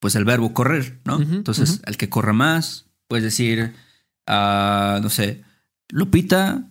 pues, 0.03 0.15
el 0.15 0.25
verbo 0.25 0.53
correr, 0.53 0.99
¿no? 1.05 1.21
Entonces, 1.21 1.81
el 1.85 1.95
que 1.95 2.09
corra 2.09 2.33
más, 2.33 2.87
puedes 3.07 3.23
decir, 3.23 3.73
ah, 4.27 4.99
no 5.01 5.09
sé, 5.09 5.43
Lupita 5.87 6.67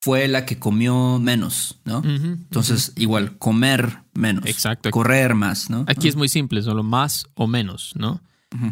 fue 0.00 0.28
la 0.28 0.46
que 0.46 0.58
comió 0.58 1.18
menos, 1.18 1.78
¿no? 1.84 2.02
Entonces, 2.02 2.92
igual, 2.96 3.36
comer 3.36 3.98
menos. 4.14 4.46
exacto. 4.46 4.90
Correr 4.90 5.34
más, 5.34 5.68
¿no? 5.68 5.84
Aquí 5.88 6.08
es 6.08 6.16
muy 6.16 6.30
simple, 6.30 6.62
solo 6.62 6.82
más 6.82 7.26
o 7.34 7.46
menos, 7.46 7.92
¿no? 7.96 8.22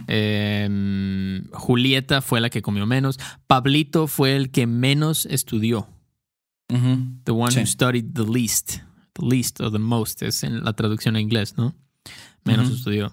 Em, 0.07 1.49
Julieta 1.53 2.23
fue 2.23 2.41
la 2.41 2.49
que 2.49 2.63
comió 2.63 2.87
menos. 2.87 3.19
Pablito 3.47 4.07
fue 4.07 4.37
el 4.37 4.51
que 4.51 4.67
menos 4.67 5.27
estudió. 5.27 5.87
The 6.69 7.31
one 7.33 7.51
Sí. 7.53 7.61
who 7.61 7.67
studied 7.67 8.15
the 8.15 8.25
least. 8.25 8.77
The 9.13 9.27
least 9.27 9.61
o 9.61 9.71
the 9.71 9.79
most 9.79 10.23
es 10.23 10.45
en 10.45 10.65
la 10.65 10.73
traducción 10.73 11.17
a 11.17 11.21
inglés, 11.21 11.59
¿no? 11.59 11.75
Menos 12.45 12.71
estudió. 12.71 13.13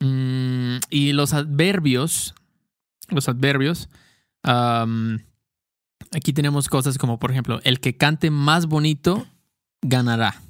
Mm, 0.00 0.78
y 0.90 1.12
los 1.12 1.32
adverbios, 1.34 2.34
los 3.08 3.28
adverbios, 3.28 3.88
aquí 4.42 6.32
tenemos 6.32 6.68
cosas 6.68 6.98
como, 6.98 7.18
por 7.18 7.30
ejemplo, 7.30 7.60
el 7.64 7.80
que 7.80 7.96
cante 7.96 8.30
más 8.30 8.66
bonito 8.66 9.26
ganará. 9.82 10.40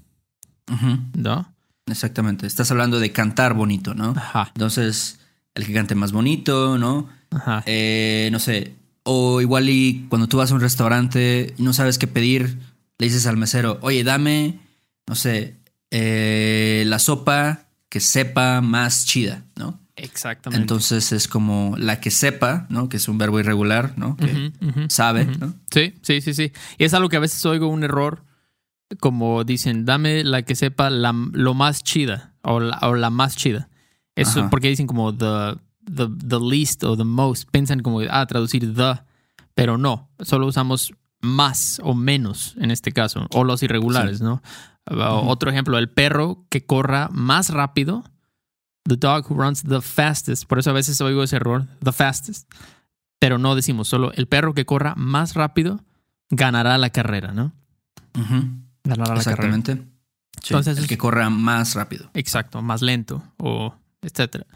¿no? 1.14 1.52
Exactamente. 1.86 2.46
Estás 2.46 2.70
hablando 2.70 3.00
de 3.00 3.12
cantar 3.12 3.54
bonito, 3.54 3.94
¿no? 3.94 4.10
Ajá, 4.16 4.50
Entonces, 4.54 5.18
el 5.54 5.66
que 5.66 5.72
cante 5.72 5.94
más 5.94 6.12
bonito, 6.12 6.78
¿no? 6.78 7.08
ajá. 7.30 7.62
Eh, 7.66 8.28
no 8.32 8.38
sé. 8.38 8.74
O 9.04 9.40
igual 9.40 9.70
y 9.70 10.06
cuando 10.10 10.28
tú 10.28 10.36
vas 10.36 10.50
a 10.52 10.54
un 10.54 10.60
restaurante 10.60 11.54
y 11.56 11.62
no 11.62 11.72
sabes 11.72 11.96
qué 11.98 12.06
pedir, 12.06 12.58
le 12.98 13.06
dices 13.06 13.26
al 13.26 13.38
mesero, 13.38 13.78
oye, 13.80 14.04
dame, 14.04 14.58
no 15.06 15.14
sé, 15.14 15.56
eh, 15.90 16.84
la 16.86 16.98
sopa 16.98 17.67
que 17.88 18.00
sepa 18.00 18.60
más 18.60 19.06
chida, 19.06 19.44
¿no? 19.56 19.78
Exactamente. 19.96 20.60
Entonces 20.60 21.12
es 21.12 21.26
como 21.26 21.74
la 21.76 22.00
que 22.00 22.10
sepa, 22.10 22.66
¿no? 22.68 22.88
Que 22.88 22.98
es 22.98 23.08
un 23.08 23.18
verbo 23.18 23.40
irregular, 23.40 23.94
¿no? 23.96 24.16
Que 24.16 24.52
sabe. 24.88 25.24
¿no? 25.24 25.54
Sí, 25.72 25.94
sí, 26.02 26.20
sí, 26.20 26.34
sí. 26.34 26.52
Y 26.78 26.84
es 26.84 26.94
algo 26.94 27.08
que 27.08 27.16
a 27.16 27.20
veces 27.20 27.44
oigo 27.46 27.66
un 27.68 27.82
error, 27.82 28.24
como 29.00 29.44
dicen, 29.44 29.84
dame 29.84 30.22
la 30.22 30.42
que 30.42 30.54
sepa 30.54 30.90
la, 30.90 31.12
lo 31.32 31.54
más 31.54 31.82
chida 31.82 32.34
o 32.42 32.60
la, 32.60 32.78
o 32.82 32.94
la 32.94 33.10
más 33.10 33.36
chida. 33.36 33.68
Eso 34.14 34.40
Ajá. 34.40 34.50
porque 34.50 34.68
dicen 34.68 34.86
como 34.86 35.14
the, 35.14 35.56
the, 35.84 36.08
the 36.26 36.38
least 36.40 36.84
o 36.84 36.96
the 36.96 37.04
most. 37.04 37.48
Piensan 37.50 37.80
como, 37.80 38.00
ah, 38.08 38.26
traducir 38.26 38.74
the, 38.74 39.00
pero 39.54 39.78
no. 39.78 40.10
Solo 40.20 40.46
usamos 40.46 40.92
más 41.20 41.80
o 41.82 41.94
menos 41.94 42.54
en 42.60 42.70
este 42.70 42.92
caso, 42.92 43.26
o 43.30 43.42
los 43.44 43.62
irregulares, 43.62 44.20
¿no? 44.20 44.42
Otro 44.90 45.50
ejemplo, 45.50 45.78
el 45.78 45.90
perro 45.90 46.44
que 46.48 46.64
corra 46.64 47.08
más 47.12 47.50
rápido. 47.50 48.04
The 48.84 48.96
dog 48.96 49.30
who 49.30 49.34
runs 49.34 49.62
the 49.62 49.82
fastest. 49.82 50.46
Por 50.46 50.58
eso 50.58 50.70
a 50.70 50.72
veces 50.72 51.00
oigo 51.00 51.22
ese 51.22 51.36
error, 51.36 51.66
the 51.82 51.92
fastest. 51.92 52.50
Pero 53.18 53.38
no 53.38 53.54
decimos 53.54 53.88
solo 53.88 54.12
el 54.12 54.28
perro 54.28 54.54
que 54.54 54.64
corra 54.64 54.94
más 54.96 55.34
rápido 55.34 55.80
ganará 56.30 56.78
la 56.78 56.90
carrera, 56.90 57.32
¿no? 57.32 57.52
Ganará 58.84 59.14
la 59.14 59.20
Exactamente. 59.20 59.82
Entonces, 60.42 60.78
el 60.78 60.86
que 60.86 60.98
corra 60.98 61.28
más 61.30 61.74
rápido. 61.74 62.10
Exacto, 62.14 62.62
más 62.62 62.80
lento 62.80 63.22
o 63.38 63.74
etcétera. 64.02 64.46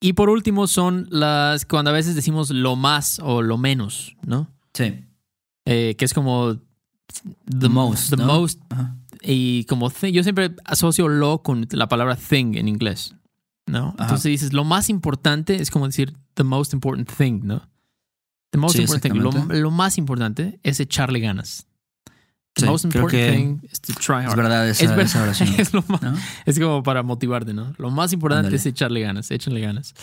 Y 0.00 0.12
por 0.12 0.30
último 0.30 0.66
son 0.66 1.06
las 1.10 1.64
cuando 1.64 1.90
a 1.90 1.94
veces 1.94 2.14
decimos 2.14 2.50
lo 2.50 2.76
más 2.76 3.20
o 3.22 3.42
lo 3.42 3.58
menos, 3.58 4.16
¿no? 4.24 4.48
Sí. 4.72 5.04
Eh, 5.64 5.96
que 5.98 6.04
es 6.04 6.14
como 6.14 6.56
the, 7.46 7.68
most. 7.68 8.10
The 8.10 8.16
most. 8.16 8.60
Y 9.22 9.64
como 9.64 9.90
yo 9.90 10.22
siempre 10.22 10.54
asocio 10.64 11.08
lo 11.08 11.42
con 11.42 11.66
la 11.70 11.88
palabra 11.88 12.16
thing 12.16 12.56
en 12.56 12.68
inglés, 12.68 13.14
¿no? 13.66 13.94
Entonces 13.98 14.24
dices 14.24 14.52
lo 14.52 14.64
más 14.64 14.88
importante 14.88 15.60
es 15.60 15.70
como 15.70 15.86
decir 15.86 16.14
the 16.34 16.44
most 16.44 16.72
important 16.72 17.10
thing, 17.10 17.40
¿no? 17.42 17.68
The 18.50 18.58
most 18.58 18.76
important 18.76 19.02
thing. 19.02 19.60
Lo, 19.60 19.70
más 19.70 19.98
importante 19.98 20.58
es 20.62 20.80
echarle 20.80 21.20
ganas. 21.20 21.66
The 22.54 22.66
most 22.66 22.84
important 22.84 23.34
thing 23.34 23.60
is 23.70 23.80
to 23.82 23.92
try 23.92 24.24
hard. 24.24 24.30
Es 24.30 24.36
verdad 24.36 24.68
esa, 24.68 24.84
es, 25.00 25.16
oración. 25.16 25.48
Es, 26.46 26.58
como 26.58 26.82
para 26.82 27.02
motivarte, 27.02 27.52
¿no? 27.52 27.74
Lo 27.76 27.90
más 27.90 28.12
importante 28.12 28.56
es 28.56 28.66
echarle 28.66 29.00
ganas, 29.00 29.30
échenle 29.30 29.60
ganas. 29.60 29.94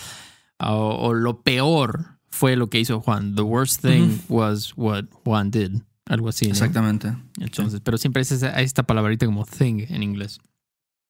O, 0.59 1.13
lo 1.13 1.41
peor 1.41 2.17
fue 2.29 2.55
lo 2.55 2.69
que 2.69 2.79
hizo 2.79 3.01
Juan. 3.01 3.35
The 3.35 3.41
worst 3.41 3.81
thing 3.81 4.19
was 4.29 4.73
what 4.77 5.05
Juan 5.23 5.49
did. 5.49 5.81
Algo 6.05 6.29
así. 6.29 6.45
Exactamente. 6.45 7.15
Entonces, 7.39 7.81
pero 7.83 7.97
siempre 7.97 8.21
es 8.21 8.31
esa, 8.31 8.59
esta 8.61 8.83
palabrita 8.83 9.25
como 9.25 9.45
thing 9.45 9.85
en 9.89 10.03
inglés. 10.03 10.39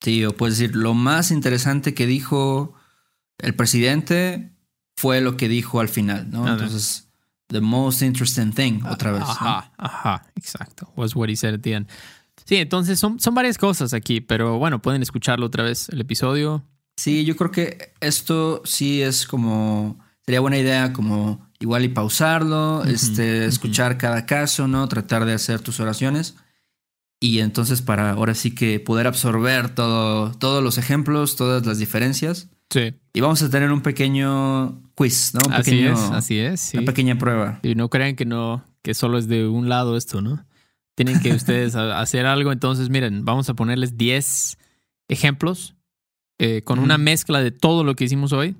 Sí, 0.01 0.23
o 0.25 0.35
puedes 0.35 0.57
decir, 0.57 0.75
lo 0.75 0.93
más 0.93 1.31
interesante 1.31 1.93
que 1.93 2.05
dijo 2.05 2.73
el 3.39 3.55
presidente 3.55 4.51
fue 4.95 5.21
lo 5.21 5.37
que 5.37 5.49
dijo 5.49 5.79
al 5.79 5.89
final, 5.89 6.29
¿no? 6.29 6.47
Entonces, 6.47 7.09
the 7.47 7.61
most 7.61 8.01
interesting 8.01 8.51
thing, 8.51 8.81
otra 8.89 9.11
vez. 9.11 9.23
Ajá, 9.23 9.71
ajá, 9.77 10.25
exacto. 10.35 10.91
Was 10.95 11.15
what 11.15 11.29
he 11.29 11.35
said 11.35 11.55
at 11.55 11.61
the 11.61 11.73
end. 11.73 11.87
Sí, 12.45 12.57
entonces 12.57 12.99
son, 12.99 13.19
son 13.19 13.33
varias 13.33 13.57
cosas 13.57 13.93
aquí, 13.93 14.21
pero 14.21 14.57
bueno, 14.57 14.81
pueden 14.81 15.01
escucharlo 15.01 15.47
otra 15.47 15.63
vez 15.63 15.89
el 15.89 16.01
episodio. 16.01 16.63
Sí, 16.97 17.25
yo 17.25 17.35
creo 17.35 17.51
que 17.51 17.93
esto 17.99 18.61
sí 18.65 19.01
es 19.01 19.25
como, 19.27 19.99
sería 20.25 20.39
buena 20.39 20.57
idea 20.57 20.93
como 20.93 21.44
igual 21.59 21.85
y 21.85 21.89
pausarlo, 21.89 22.83
este, 22.83 23.45
escuchar 23.45 23.97
cada 23.97 24.25
caso, 24.25 24.67
¿no? 24.67 24.87
Tratar 24.87 25.25
de 25.25 25.33
hacer 25.33 25.59
tus 25.59 25.79
oraciones. 25.79 26.35
Y 27.19 27.39
entonces 27.39 27.81
para 27.81 28.11
ahora 28.11 28.35
sí 28.35 28.53
que 28.53 28.79
poder 28.79 29.07
absorber 29.07 29.73
todo, 29.73 30.31
todos 30.33 30.63
los 30.63 30.77
ejemplos, 30.77 31.35
todas 31.35 31.65
las 31.65 31.79
diferencias. 31.79 32.49
Sí. 32.69 32.93
Y 33.13 33.21
vamos 33.21 33.41
a 33.41 33.49
tener 33.49 33.71
un 33.71 33.81
pequeño 33.81 34.81
quiz, 34.95 35.33
¿no? 35.33 35.39
así 35.53 35.85
es, 35.85 35.99
así 35.99 36.39
es. 36.39 36.73
Una 36.73 36.83
pequeña 36.85 37.17
prueba. 37.17 37.59
Y 37.63 37.75
no 37.75 37.89
crean 37.89 38.15
que 38.15 38.25
no, 38.25 38.65
que 38.81 38.93
solo 38.93 39.17
es 39.17 39.27
de 39.27 39.47
un 39.47 39.69
lado 39.69 39.95
esto, 39.95 40.21
¿no? 40.21 40.45
Tienen 40.95 41.19
que 41.19 41.33
ustedes 41.33 41.75
hacer 41.75 42.25
algo. 42.25 42.51
Entonces, 42.51 42.89
miren, 42.89 43.23
vamos 43.23 43.49
a 43.49 43.53
ponerles 43.53 43.97
10 43.97 44.57
ejemplos 45.07 45.75
eh, 46.37 46.63
con 46.63 46.79
una 46.79 46.97
mezcla 46.97 47.41
de 47.41 47.51
todo 47.51 47.83
lo 47.83 47.95
que 47.95 48.03
hicimos 48.03 48.33
hoy 48.33 48.55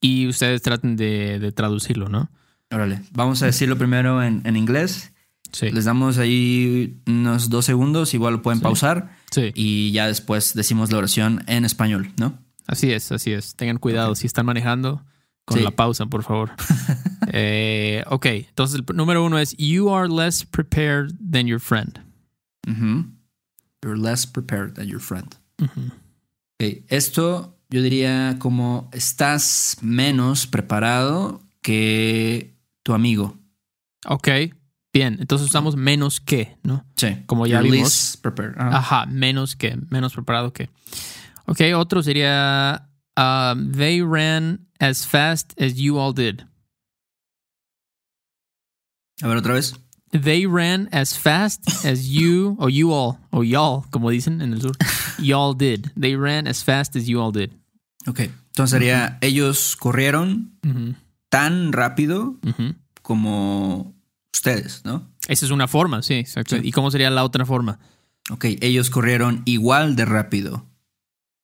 y 0.00 0.26
ustedes 0.28 0.62
traten 0.62 0.96
de, 0.96 1.52
traducirlo, 1.54 2.08
¿no? 2.08 2.30
Órale, 2.70 3.02
vamos 3.12 3.42
a 3.42 3.46
decirlo 3.46 3.76
primero 3.76 4.22
en, 4.22 4.56
inglés. 4.56 5.12
Sí. 5.52 5.70
Les 5.70 5.84
damos 5.84 6.18
ahí 6.18 7.00
unos 7.06 7.50
dos 7.50 7.64
segundos, 7.64 8.14
igual 8.14 8.34
lo 8.34 8.42
pueden 8.42 8.60
pausar. 8.60 9.16
Sí. 9.32 9.50
Y 9.54 9.90
ya 9.90 10.06
después 10.06 10.54
decimos 10.54 10.92
la 10.92 10.98
oración 10.98 11.42
en 11.48 11.64
español, 11.64 12.12
¿no? 12.16 12.38
Así 12.68 12.92
es, 12.92 13.10
así 13.10 13.32
es. 13.32 13.56
Tengan 13.56 13.78
cuidado 13.78 14.14
si 14.14 14.28
están 14.28 14.46
manejando 14.46 15.04
con 15.44 15.64
la 15.64 15.72
pausa, 15.72 16.06
por 16.06 16.22
favor. 16.22 16.52
eh, 17.32 18.04
ok, 18.06 18.26
entonces 18.26 18.80
el 18.80 18.96
número 18.96 19.24
uno 19.24 19.38
es 19.38 19.56
You 19.56 19.92
are 19.92 20.08
less 20.08 20.44
prepared 20.44 21.12
than 21.18 21.46
your 21.46 21.60
friend. 21.60 22.00
You're 23.82 23.98
less 23.98 24.26
prepared 24.26 24.74
than 24.74 24.86
your 24.86 25.00
friend. 25.00 25.34
Esto 26.58 27.56
yo 27.70 27.82
diría 27.82 28.36
como 28.38 28.88
estás 28.92 29.76
menos 29.80 30.46
preparado 30.46 31.40
que 31.62 32.54
tu 32.82 32.92
amigo. 32.94 33.36
Ok, 34.06 34.28
bien. 34.92 35.18
Entonces 35.20 35.48
usamos 35.48 35.76
menos 35.76 36.20
que, 36.20 36.56
¿no? 36.62 36.84
Sí. 36.96 37.22
Como 37.26 37.46
ya 37.46 37.60
vimos. 37.60 38.18
Ajá, 38.58 39.06
menos 39.06 39.56
que, 39.56 39.78
menos 39.88 40.12
preparado 40.12 40.52
que. 40.52 40.68
Ok, 41.46 41.60
otro 41.76 42.02
sería 42.02 42.88
um, 43.16 43.72
They 43.72 44.02
ran 44.02 44.66
as 44.80 45.06
fast 45.06 45.52
as 45.60 45.74
you 45.74 45.98
all 45.98 46.12
did. 46.12 46.42
A 49.22 49.28
ver 49.28 49.36
otra 49.36 49.54
vez. 49.54 49.74
They 50.12 50.44
ran 50.46 50.88
as 50.92 51.16
fast 51.16 51.84
as 51.84 52.08
you, 52.08 52.56
o 52.58 52.66
you 52.66 52.90
all, 52.92 53.18
o 53.32 53.42
y'all, 53.42 53.84
como 53.92 54.10
dicen 54.10 54.42
en 54.42 54.52
el 54.54 54.60
sur. 54.60 54.72
Y'all 55.20 55.54
did. 55.54 55.92
They 55.96 56.16
ran 56.16 56.48
as 56.48 56.62
fast 56.62 56.96
as 56.96 57.08
you 57.08 57.20
all 57.20 57.30
did. 57.30 57.59
Ok. 58.06 58.20
Entonces 58.20 58.70
sería, 58.70 59.18
ellos 59.20 59.76
corrieron 59.76 60.52
tan 61.28 61.72
rápido 61.72 62.36
como 63.02 63.94
ustedes, 64.32 64.82
¿no? 64.84 65.08
Esa 65.28 65.46
es 65.46 65.52
una 65.52 65.68
forma, 65.68 66.02
sí, 66.02 66.14
exacto. 66.14 66.56
¿Y 66.56 66.72
cómo 66.72 66.90
sería 66.90 67.10
la 67.10 67.24
otra 67.24 67.46
forma? 67.46 67.78
Ok, 68.30 68.46
ellos 68.60 68.90
corrieron 68.90 69.42
igual 69.44 69.96
de 69.96 70.04
rápido 70.04 70.66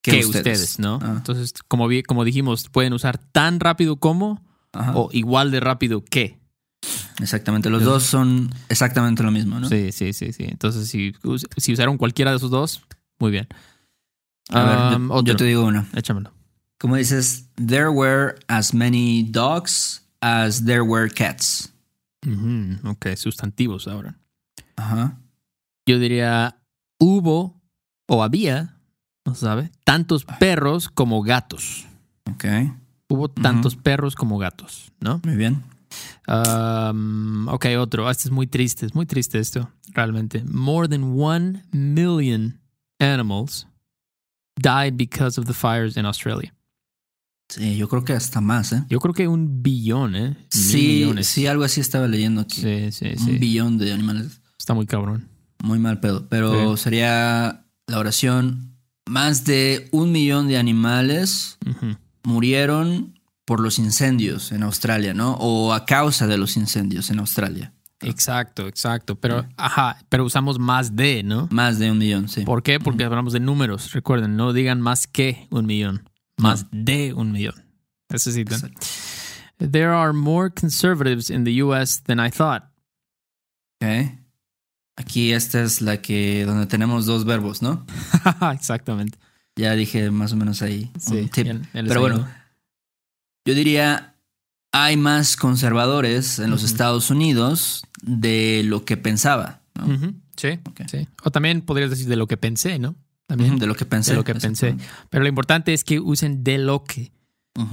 que, 0.03 0.25
ustedes. 0.25 0.79
¿no? 0.79 0.99
Ah. 1.03 1.15
Entonces, 1.17 1.53
como, 1.69 1.89
como 2.07 2.25
dijimos, 2.25 2.69
pueden 2.69 2.93
usar 2.93 3.19
tan 3.19 3.61
rápido 3.61 3.97
como 3.97 4.45
o 4.73 5.09
igual 5.13 5.51
de 5.51 5.61
rápido 5.61 6.05
que. 6.05 6.39
Exactamente, 7.21 7.71
los 7.71 7.83
dos 7.83 8.03
son 8.03 8.51
exactamente 8.69 9.23
lo 9.23 9.31
mismo, 9.31 9.59
¿no? 9.59 9.69
Sí, 9.69 9.91
sí, 9.91 10.13
sí, 10.13 10.33
sí. 10.33 10.45
Entonces, 10.45 10.89
si, 10.89 11.15
si 11.57 11.73
usaron 11.73 11.97
cualquiera 11.97 12.31
de 12.31 12.37
esos 12.37 12.51
dos, 12.51 12.83
muy 13.19 13.31
bien. 13.31 13.49
A 14.51 14.91
ver, 14.91 15.01
yo, 15.01 15.25
yo, 15.25 15.37
te 15.37 15.45
digo 15.45 15.65
uno. 15.65 15.87
Échamelo. 15.95 16.36
Como 16.87 16.95
dices, 16.95 17.49
there 17.57 17.91
were 17.91 18.37
as 18.47 18.73
many 18.73 19.25
dogs 19.25 20.03
as 20.23 20.67
there 20.67 20.85
were 20.85 21.09
cats. 21.09 21.73
Ok, 22.85 23.07
sustantivos 23.17 23.89
ahora. 23.89 24.15
Ajá. 24.77 25.19
Yo 25.85 25.99
diría, 25.99 26.61
hubo 27.01 27.61
o 28.07 28.23
había, 28.23 28.77
no 29.25 29.35
sabe, 29.35 29.73
tantos 29.83 30.25
perros 30.39 30.89
como 30.89 31.23
gatos. 31.23 31.87
Ok. 32.31 32.45
Hubo 33.09 33.27
tantos 33.31 33.75
perros 33.75 34.15
como 34.15 34.39
gatos, 34.39 34.93
¿no? 35.01 35.21
Muy 35.25 35.35
bien. 35.35 35.65
Um, 36.29 37.49
ok, 37.49 37.67
otro. 37.81 38.09
Este 38.09 38.29
es 38.29 38.31
muy 38.31 38.47
triste, 38.47 38.87
es 38.87 38.95
muy 38.95 39.07
triste 39.07 39.41
esto, 39.41 39.73
realmente. 39.93 40.45
More 40.45 40.87
than 40.87 41.19
one 41.19 41.65
million 41.73 42.61
animals 43.01 43.67
died 44.61 44.97
because 44.97 45.37
of 45.37 45.47
the 45.47 45.53
fires 45.53 45.97
in 45.97 46.07
Australia. 46.07 46.53
Sí, 47.49 47.77
yo 47.77 47.89
creo 47.89 48.05
que 48.05 48.13
hasta 48.13 48.41
más, 48.41 48.73
¿eh? 48.73 48.85
Yo 48.89 48.99
creo 48.99 49.15
que 49.15 49.29
un 49.29 49.63
billón, 49.63 50.17
¿eh? 50.17 50.37
Sí, 50.51 51.09
sí, 51.23 51.47
algo 51.47 51.65
así 51.65 51.81
estaba 51.81 52.09
leyendo 52.09 52.41
aquí. 52.41 52.61
Sí, 52.61 52.93
sí, 52.93 53.17
sí. 53.17 53.31
Un 53.31 53.39
billón 53.39 53.79
de 53.79 53.93
animales. 53.93 54.41
Está 54.59 54.75
muy 54.75 54.87
cabrón. 54.87 55.29
Muy 55.63 55.79
mal 55.79 56.01
pedo. 56.01 56.29
Pero 56.29 56.77
sería 56.77 57.67
la 57.87 57.99
oración: 57.99 58.77
más 59.09 59.45
de 59.45 59.89
un 59.93 60.11
millón 60.13 60.49
de 60.49 60.59
animales 60.59 61.59
murieron 62.25 63.19
por 63.45 63.61
los 63.61 63.79
incendios 63.79 64.51
en 64.51 64.65
Australia, 64.65 65.15
¿no? 65.15 65.35
O 65.35 65.73
a 65.73 65.85
causa 65.85 66.27
de 66.27 66.37
los 66.37 66.57
incendios 66.57 67.11
en 67.11 67.21
Australia. 67.21 67.73
Exacto, 68.01 68.67
exacto. 68.67 69.15
Pero, 69.15 69.47
ajá, 69.57 70.05
pero 70.09 70.25
usamos 70.25 70.59
más 70.59 70.97
de, 70.97 71.23
¿no? 71.23 71.49
Más 71.53 71.79
de 71.79 71.93
un 71.93 71.99
millón, 71.99 72.29
sí. 72.29 72.43
¿Por 72.43 72.63
qué? 72.63 72.81
Porque 72.81 73.05
hablamos 73.05 73.33
de 73.33 73.41
números. 73.41 73.93
Recuerden, 73.93 74.37
no 74.37 74.53
digan 74.53 74.81
más 74.81 75.07
que 75.07 75.47
un 75.51 75.65
millón 75.65 76.03
más 76.37 76.67
de 76.71 77.13
un 77.13 77.33
millón. 77.33 77.65
Necesitan. 78.09 78.73
There 79.59 79.91
are 79.91 80.13
more 80.13 80.51
conservatives 80.51 81.31
in 81.31 81.45
the 81.45 81.63
US 81.63 82.03
than 82.03 82.21
I 82.21 82.31
thought. 82.31 82.65
Okay. 83.83 84.19
Aquí 84.97 85.33
esta 85.33 85.63
es 85.63 85.83
la 85.83 86.01
que 86.01 86.45
donde 86.47 86.67
tenemos 86.67 87.05
dos 87.05 87.25
verbos, 87.25 87.63
¿no? 87.63 87.85
Exactamente. 88.53 89.19
Ya 89.57 89.75
dije 89.75 90.11
más 90.11 90.33
o 90.33 90.37
menos 90.37 90.63
ahí. 90.63 90.91
Sí, 90.99 91.31
Pero 91.73 92.01
bueno, 92.01 92.29
yo 93.47 93.55
diría 93.55 94.15
hay 94.73 94.97
más 94.99 95.37
conservadores 95.37 96.39
en 96.39 96.51
los 96.51 96.63
Estados 96.63 97.11
Unidos 97.11 97.87
de 98.03 98.63
lo 98.65 98.85
que 98.85 98.99
pensaba. 98.99 99.63
¿no? 99.75 100.15
sí, 100.37 100.59
sí. 100.87 101.09
O 101.23 101.31
también 101.31 101.63
podrías 101.63 101.89
decir 101.89 102.09
de 102.09 102.17
lo 102.17 102.27
que 102.27 102.37
pensé, 102.37 102.79
¿no? 102.79 102.95
También. 103.27 103.59
De 103.59 103.67
lo 103.67 103.75
que 103.75 103.85
pensé. 103.85 104.13
De 104.13 104.17
lo 104.17 104.25
que 104.25 104.35
pensé. 104.35 104.77
Pero 105.11 105.23
lo 105.23 105.29
importante 105.29 105.73
es 105.75 105.85
que 105.85 106.01
usen 106.01 106.45
de 106.45 106.59
lo 106.59 106.85
que. 106.85 107.13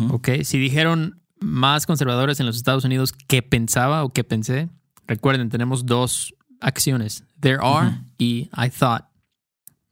Ok. 0.10 0.30
Si 0.44 0.58
dijeron 0.58 1.22
más 1.40 1.86
conservadores 1.86 2.40
en 2.40 2.46
los 2.46 2.56
Estados 2.56 2.86
Unidos 2.86 3.12
que 3.12 3.42
pensaba 3.42 4.04
o 4.04 4.14
que 4.14 4.24
pensé, 4.24 4.70
Recuerden, 5.08 5.50
tenemos 5.50 5.86
dos 5.86 6.34
acciones. 6.60 7.24
There 7.40 7.60
are 7.62 8.00
y 8.18 8.50
I 8.56 8.70
thought. 8.70 9.04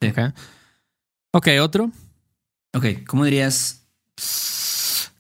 Sí. 0.02 0.08
Ok. 0.10 0.20
Ok, 1.34 1.48
otro. 1.62 1.92
Ok, 2.74 3.04
¿cómo 3.06 3.26
dirías? 3.26 3.86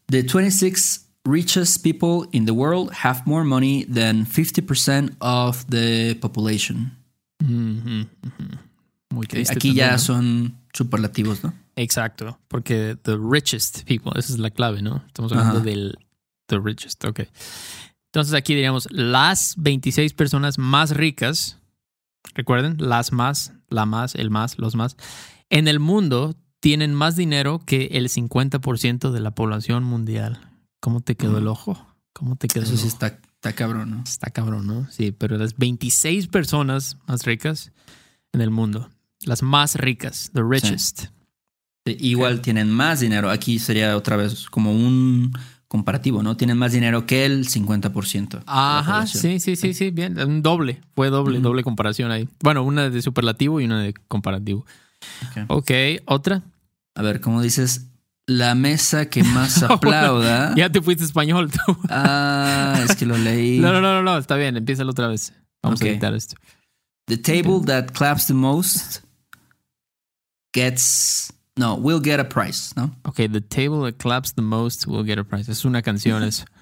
The 0.08 0.24
26 0.24 1.08
richest 1.26 1.84
people 1.84 2.28
in 2.32 2.46
the 2.46 2.52
world 2.52 2.92
have 3.04 3.24
more 3.26 3.44
money 3.44 3.86
than 3.86 4.26
50% 4.26 5.16
of 5.20 5.66
the 5.70 6.16
population. 6.16 6.98
Ujú, 7.44 8.08
ujú. 8.26 8.58
Muy 9.12 9.28
triste. 9.28 9.54
Aquí 9.54 9.70
también, 9.70 9.88
ya 9.88 9.92
¿no? 9.94 10.00
son 10.00 10.58
superlativos, 10.74 11.44
¿no? 11.44 11.54
Exacto, 11.76 12.40
porque 12.48 12.98
the 13.04 13.18
richest 13.18 13.84
people, 13.86 14.12
esa 14.18 14.34
es 14.34 14.40
la 14.40 14.50
clave, 14.50 14.82
¿no? 14.82 15.04
Estamos 15.08 15.32
hablando 15.32 15.58
Ajá. 15.58 15.66
del 15.66 15.98
the 16.48 16.60
richest, 16.60 17.04
ok. 17.06 17.22
Entonces 18.08 18.34
aquí 18.34 18.54
diríamos 18.54 18.88
las 18.92 19.56
26 19.58 20.14
personas 20.14 20.58
más 20.58 20.92
ricas, 20.92 21.60
recuerden, 22.34 22.76
las 22.78 23.14
más, 23.14 23.54
la 23.70 23.86
más, 23.86 24.16
el 24.16 24.30
más, 24.30 24.58
los 24.58 24.76
más, 24.76 24.98
en 25.50 25.68
el 25.68 25.80
mundo 25.80 26.36
tienen 26.60 26.94
más 26.94 27.16
dinero 27.16 27.62
que 27.66 27.86
el 27.94 28.10
50% 28.10 29.12
de 29.12 29.20
la 29.20 29.32
población 29.32 29.84
mundial. 29.84 30.40
¿Cómo 30.80 31.02
te 31.02 31.16
quedó 31.16 31.38
el 31.38 31.48
ojo? 31.48 31.88
¿Cómo 32.14 32.36
te 32.36 32.48
quedó 32.48 32.64
Eso 32.64 32.74
el 32.74 32.80
sí 32.80 32.88
está, 32.88 33.20
está 33.36 33.54
cabrón, 33.54 33.92
¿no? 33.92 34.04
Está 34.04 34.30
cabrón, 34.30 34.68
¿no? 34.68 34.88
Sí, 34.92 35.12
pero 35.12 35.38
las 35.38 35.58
26 35.58 36.28
personas 36.28 36.98
más 37.08 37.26
ricas 37.26 37.72
en 38.34 38.42
el 38.42 38.52
mundo, 38.52 38.90
las 39.26 39.44
más 39.44 39.76
ricas, 39.76 40.32
the 40.34 40.44
richest. 40.44 41.06
Sí, 41.86 41.98
Igual 42.00 42.42
tienen 42.42 42.70
más 42.72 43.00
dinero. 43.00 43.30
Aquí 43.30 43.60
sería 43.60 43.98
otra 43.98 44.16
vez 44.16 44.48
como 44.50 44.72
un 44.72 45.34
comparativo, 45.68 46.22
¿no? 46.22 46.36
Tienen 46.38 46.58
más 46.58 46.74
dinero 46.74 47.06
que 47.06 47.26
el 47.26 47.48
50%. 47.48 48.30
de 48.30 48.36
la 48.38 48.44
Ajá, 48.46 49.08
sí, 49.08 49.40
sí, 49.40 49.56
sí, 49.56 49.74
sí, 49.74 49.90
bien. 49.90 50.20
Un 50.20 50.42
doble, 50.42 50.82
fue 50.96 51.10
doble, 51.10 51.40
doble 51.40 51.64
comparación 51.64 52.12
ahí. 52.12 52.28
Bueno, 52.42 52.64
una 52.64 52.90
de 52.90 53.02
superlativo 53.02 53.62
y 53.62 53.66
una 53.66 53.82
de 53.82 53.94
comparativo. 54.08 54.66
Ok. 55.30 55.46
Ok, 55.48 55.72
otra. 56.06 56.44
A 56.94 57.02
ver, 57.02 57.22
¿cómo 57.22 57.42
dices? 57.42 57.88
La 58.28 58.54
mesa 58.54 59.10
que 59.10 59.24
más 59.24 59.64
aplauda. 59.70 60.54
Ya 60.58 60.70
te 60.70 60.82
fuiste 60.82 61.04
español 61.04 61.50
tú. 61.50 61.78
Ah, 61.90 62.80
es 62.88 62.96
que 62.96 63.06
lo 63.06 63.18
leí. 63.18 63.60
No, 63.60 63.72
no, 63.72 63.82
no, 63.82 63.94
no, 63.96 64.04
no, 64.04 64.18
está 64.18 64.36
bien, 64.36 64.58
empieza 64.58 64.86
otra 64.86 65.08
vez. 65.08 65.34
Vamos 65.64 65.82
a 65.82 65.88
editar 65.88 66.14
esto. 66.14 66.36
The 67.06 67.18
table 67.18 67.62
that 67.66 67.92
claps 67.94 68.28
the 68.28 68.34
most 68.34 69.00
gets. 70.54 71.34
No, 71.58 71.76
will 71.76 72.02
get 72.02 72.20
a 72.20 72.28
prize, 72.30 72.74
¿no? 72.76 72.96
Ok, 73.04 73.18
the 73.32 73.42
table 73.42 73.82
that 73.92 73.98
claps 73.98 74.34
the 74.34 74.42
most 74.42 74.88
will 74.88 75.06
get 75.06 75.20
a 75.20 75.24
prize. 75.24 75.52
Es 75.52 75.66
una 75.66 75.82
canción 75.82 76.24
eso. 76.24 76.46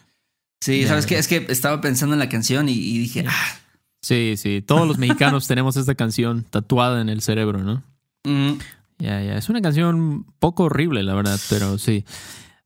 Sí, 0.61 0.85
¿sabes 0.85 1.05
qué? 1.05 1.17
Es 1.17 1.29
que 1.29 1.45
estaba 1.47 1.79
pensando 1.79 2.15
en 2.15 2.19
la 2.19 2.27
canción 2.27 2.67
y, 2.67 2.73
y 2.73 2.97
dije, 2.97 3.23
ah, 3.29 3.59
Sí, 4.01 4.35
sí, 4.35 4.61
todos 4.61 4.85
los 4.85 4.97
mexicanos 4.97 5.47
tenemos 5.47 5.77
esta 5.77 5.95
canción 5.95 6.43
tatuada 6.43 6.99
en 6.99 7.07
el 7.07 7.21
cerebro, 7.21 7.59
¿no? 7.63 7.81
mm, 8.25 8.57
Ya, 8.97 9.21
ya. 9.23 9.37
Es 9.37 9.47
una 9.47 9.61
canción 9.61 10.25
poco 10.39 10.63
horrible, 10.65 11.03
la 11.03 11.13
verdad, 11.13 11.39
pero 11.49 11.77
sí. 11.77 12.03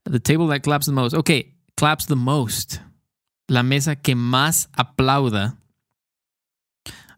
The 0.06 0.20
table 0.20 0.48
that 0.48 0.62
claps 0.62 0.88
the 0.88 0.92
most. 0.92 1.14
Ok, 1.14 1.30
claps 1.76 2.08
the 2.08 2.16
most. 2.16 2.78
La 3.48 3.62
mesa 3.62 3.96
que 3.96 4.16
más 4.16 4.70
aplauda 4.74 5.58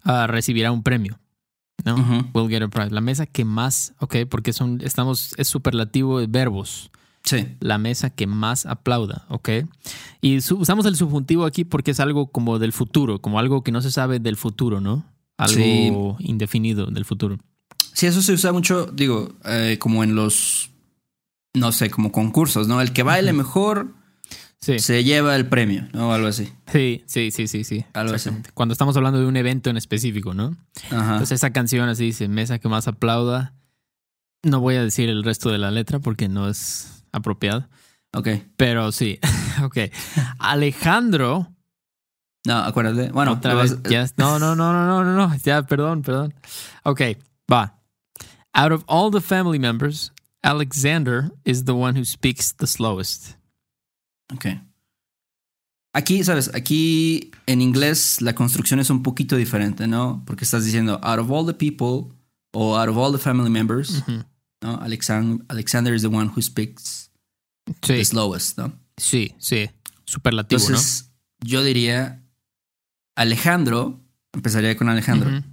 ah, 0.03 0.27
recibirá 0.27 0.73
un 0.73 0.83
premio. 0.83 1.19
¿No? 1.85 1.95
ujú. 1.95 2.25
Will 2.33 2.49
get 2.49 2.61
a 2.63 2.67
prize. 2.67 2.89
La 2.91 2.99
mesa 3.01 3.25
que 3.27 3.45
más, 3.45 3.93
ok, 3.99 4.15
porque 4.29 4.51
son, 4.53 4.81
estamos, 4.83 5.33
es 5.37 5.47
superlativo 5.47 6.19
de 6.19 6.27
verbos. 6.27 6.89
Sí, 7.23 7.47
La 7.59 7.77
mesa 7.79 8.09
que 8.11 8.27
más 8.27 8.65
aplauda, 8.67 9.25
ok. 9.29 9.49
Y 10.21 10.41
su- 10.41 10.57
usamos 10.57 10.85
el 10.85 10.95
subjuntivo 10.95 11.45
aquí 11.45 11.63
porque 11.63 11.91
es 11.91 11.99
algo 11.99 12.27
como 12.27 12.59
del 12.59 12.71
futuro, 12.73 13.19
como 13.21 13.39
algo 13.39 13.63
que 13.63 13.71
no 13.71 13.81
se 13.81 13.91
sabe 13.91 14.19
del 14.19 14.35
futuro, 14.35 14.79
¿no? 14.81 15.05
Algo 15.37 16.17
indefinido 16.19 16.85
del 16.87 17.03
futuro. 17.05 17.37
Sí, 17.93 18.05
eso 18.07 18.21
se 18.21 18.33
usa 18.33 18.51
mucho, 18.51 18.85
digo, 18.93 19.33
eh, 19.45 19.77
como 19.79 20.03
en 20.03 20.13
los, 20.15 20.69
no 21.53 21.71
sé, 21.71 21.89
como 21.89 22.11
concursos, 22.11 22.67
¿no? 22.67 22.79
El 22.81 22.93
que 22.93 23.03
baile 23.03 23.33
mejor 23.33 23.87
Sí. 24.65 24.79
se 24.79 25.03
lleva 25.03 25.35
el 25.35 25.45
premio, 25.47 25.87
¿no? 25.93 26.11
Algo 26.11 26.27
así. 26.27 26.51
Sí, 26.71 27.03
sí, 27.05 27.29
sí, 27.29 27.47
sí, 27.47 27.63
sí. 27.63 27.85
Algo 27.93 28.15
así. 28.15 28.31
Cuando 28.55 28.71
estamos 28.73 28.97
hablando 28.97 29.19
de 29.19 29.27
un 29.27 29.37
evento 29.37 29.69
en 29.69 29.77
específico, 29.77 30.33
¿no? 30.33 30.55
Ajá. 30.89 31.11
Entonces 31.13 31.33
esa 31.33 31.51
canción 31.51 31.87
así 31.87 32.05
dice, 32.05 32.27
mesa 32.27 32.57
que 32.57 32.67
más 32.67 32.87
aplauda. 32.87 33.53
No 34.43 34.59
voy 34.61 34.75
a 34.75 34.83
decir 34.83 35.07
el 35.09 35.23
resto 35.23 35.49
de 35.51 35.59
la 35.59 35.69
letra 35.69 35.99
porque 35.99 36.27
no 36.29 36.49
es 36.49 37.03
apropiado. 37.11 37.67
ok. 38.13 38.27
Pero 38.57 38.91
sí, 38.91 39.19
ok. 39.63 39.77
Alejandro, 40.39 41.51
No, 42.47 42.57
acuérdate. 42.57 43.11
Bueno, 43.11 43.33
otra 43.33 43.53
vez, 43.55 43.81
vas- 43.81 43.91
ya, 43.91 44.07
no, 44.17 44.37
no, 44.39 44.55
no, 44.55 44.71
no, 44.73 44.85
no, 44.85 45.03
no, 45.03 45.27
no, 45.29 45.35
ya, 45.43 45.63
perdón, 45.63 46.01
perdón. 46.01 46.33
Ok, 46.83 47.01
va. 47.51 47.79
Out 48.53 48.71
of 48.71 48.83
all 48.87 49.11
the 49.11 49.21
family 49.21 49.59
members, 49.59 50.11
Alexander 50.43 51.31
is 51.43 51.65
the 51.65 51.73
one 51.73 51.95
who 51.99 52.05
speaks 52.05 52.53
the 52.55 52.67
slowest. 52.67 53.35
Ok. 54.33 54.45
Aquí, 55.93 56.23
¿sabes? 56.23 56.51
Aquí 56.53 57.31
en 57.45 57.61
inglés 57.61 58.21
la 58.21 58.35
construcción 58.35 58.79
es 58.79 58.89
un 58.89 59.01
poquito 59.01 59.37
diferente, 59.37 59.87
¿no? 59.87 60.23
Porque 60.25 60.43
estás 60.43 60.65
diciendo 60.65 60.99
out 61.03 61.19
of 61.19 61.31
all 61.31 61.45
the 61.45 61.53
people 61.53 62.13
o 62.53 62.77
out 62.77 62.89
of 62.89 62.97
all 62.97 63.11
the 63.13 63.17
family 63.17 63.49
members. 63.49 64.03
¿no? 64.61 64.79
Alexan- 64.81 65.45
Alexander 65.47 65.93
is 65.93 66.01
the 66.01 66.07
one 66.09 66.29
who 66.35 66.41
speaks 66.41 67.11
Sí, 67.81 67.93
the 67.93 68.05
slowest, 68.05 68.57
¿no? 68.57 68.73
sí, 68.97 69.33
sí. 69.39 69.69
Superlativo, 70.05 70.59
Entonces, 70.61 71.11
yo 71.39 71.63
diría 71.63 72.21
Alejandro, 73.15 73.99
empezaría 74.33 74.75
con 74.77 74.87
Alejandro, 74.89 75.43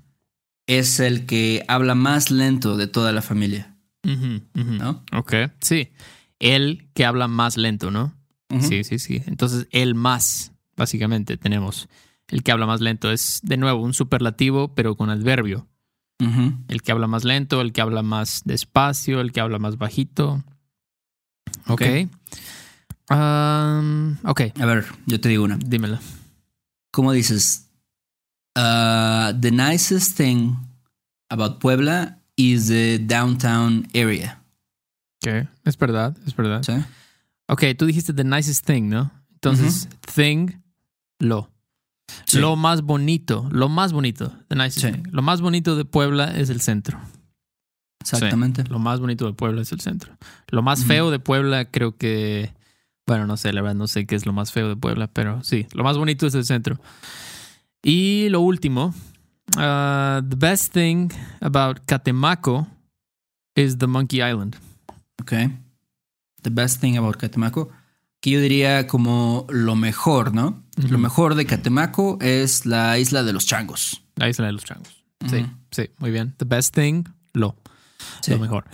es 0.66 1.00
el 1.00 1.24
que 1.26 1.64
habla 1.68 1.94
más 1.94 2.30
lento 2.30 2.76
de 2.76 2.86
toda 2.86 3.12
la 3.12 3.22
familia. 3.22 3.76
¿no? 4.54 5.04
Ok, 5.12 5.32
sí. 5.60 5.88
El 6.38 6.88
que 6.94 7.04
habla 7.04 7.28
más 7.28 7.56
lento, 7.56 7.90
¿no? 7.90 8.14
Sí, 8.60 8.84
sí, 8.84 8.98
sí. 8.98 9.22
Entonces, 9.26 9.66
el 9.70 9.94
más, 9.94 10.52
básicamente, 10.76 11.36
tenemos. 11.36 11.88
El 12.28 12.42
que 12.42 12.52
habla 12.52 12.66
más 12.66 12.80
lento 12.80 13.10
es, 13.10 13.40
de 13.42 13.56
nuevo, 13.56 13.82
un 13.82 13.94
superlativo, 13.94 14.74
pero 14.74 14.96
con 14.96 15.10
adverbio. 15.10 15.66
El 16.68 16.82
que 16.82 16.92
habla 16.92 17.08
más 17.08 17.24
lento, 17.24 17.60
el 17.60 17.72
que 17.72 17.80
habla 17.80 18.02
más 18.02 18.42
despacio, 18.44 19.20
el 19.20 19.32
que 19.32 19.40
habla 19.40 19.58
más 19.58 19.76
bajito. 19.76 20.44
Ok. 21.66 21.82
Ok. 21.82 23.10
Um, 23.10 24.16
ok, 24.24 24.40
A 24.60 24.64
ver, 24.66 24.86
yo 25.06 25.20
te 25.20 25.28
digo 25.28 25.44
una. 25.44 25.56
dímelo. 25.58 25.98
¿Cómo 26.92 27.12
dices? 27.12 27.68
Uh, 28.56 29.32
the 29.40 29.50
nicest 29.50 30.16
thing 30.16 30.56
about 31.28 31.58
Puebla 31.58 32.18
is 32.36 32.68
the 32.68 32.98
downtown 32.98 33.88
area. 33.94 34.42
Ok, 35.26 35.48
es 35.64 35.76
verdad, 35.76 36.16
es 36.26 36.34
verdad. 36.36 36.62
¿Sí? 36.62 36.72
Ok, 37.48 37.64
tú 37.78 37.86
dijiste 37.86 38.12
the 38.14 38.24
nicest 38.24 38.64
thing, 38.66 38.88
¿no? 38.88 39.10
Entonces, 39.32 39.88
thing, 40.14 40.48
lo. 41.18 41.50
Sí. 42.26 42.38
Lo 42.38 42.56
más 42.56 42.82
bonito, 42.82 43.48
lo 43.50 43.68
más 43.68 43.92
bonito, 43.92 44.32
the 44.48 44.54
nicest 44.56 44.80
Sí. 44.86 44.92
thing. 44.92 45.02
Lo 45.10 45.22
más 45.22 45.40
bonito 45.40 45.76
de 45.76 45.84
Puebla 45.84 46.36
es 46.36 46.50
el 46.50 46.60
centro. 46.60 47.00
Exactamente. 48.00 48.64
Lo 48.64 48.78
más 48.78 49.00
bonito 49.00 49.26
de 49.26 49.32
Puebla 49.32 49.62
es 49.62 49.72
el 49.72 49.80
centro. 49.80 50.16
Lo 50.48 50.62
más 50.62 50.84
feo 50.84 51.10
de 51.10 51.18
Puebla 51.18 51.64
creo 51.70 51.96
que... 51.96 52.52
Bueno, 53.06 53.26
no 53.26 53.36
sé, 53.36 53.52
la 53.52 53.62
verdad 53.62 53.76
no 53.76 53.86
sé 53.88 54.06
qué 54.06 54.14
es 54.14 54.26
lo 54.26 54.32
más 54.32 54.52
feo 54.52 54.68
de 54.68 54.76
Puebla, 54.76 55.08
pero 55.08 55.42
sí, 55.44 55.66
lo 55.72 55.84
más 55.84 55.96
bonito 55.98 56.26
es 56.26 56.34
el 56.34 56.44
centro. 56.44 56.80
Y 57.82 58.28
lo 58.28 58.40
último, 58.40 58.94
uh, 59.56 60.20
the 60.28 60.36
best 60.36 60.72
thing 60.72 61.08
about 61.40 61.80
Catemaco 61.86 62.66
is 63.56 63.78
the 63.78 63.86
Monkey 63.86 64.18
Island. 64.20 64.56
Ok. 65.20 65.32
The 66.42 66.50
best 66.50 66.80
thing 66.80 66.96
about 66.96 67.16
Catemaco. 67.16 67.70
Que 68.20 68.30
yo 68.30 68.40
diría 68.40 68.86
como 68.86 69.46
lo 69.50 69.74
mejor, 69.74 70.32
¿no? 70.34 70.62
Lo 70.76 70.98
mejor 70.98 71.34
de 71.34 71.44
Catemaco 71.44 72.18
es 72.20 72.66
la 72.66 72.98
isla 72.98 73.24
de 73.24 73.32
los 73.32 73.46
changos. 73.46 74.02
La 74.16 74.28
isla 74.28 74.46
de 74.46 74.52
los 74.52 74.64
changos. 74.64 75.02
Sí, 75.28 75.44
sí, 75.70 75.90
muy 75.98 76.10
bien. 76.10 76.34
The 76.36 76.44
best 76.44 76.74
thing, 76.74 77.04
lo, 77.32 77.56
Sí. 78.20 78.30
lo 78.32 78.38
mejor. 78.38 78.64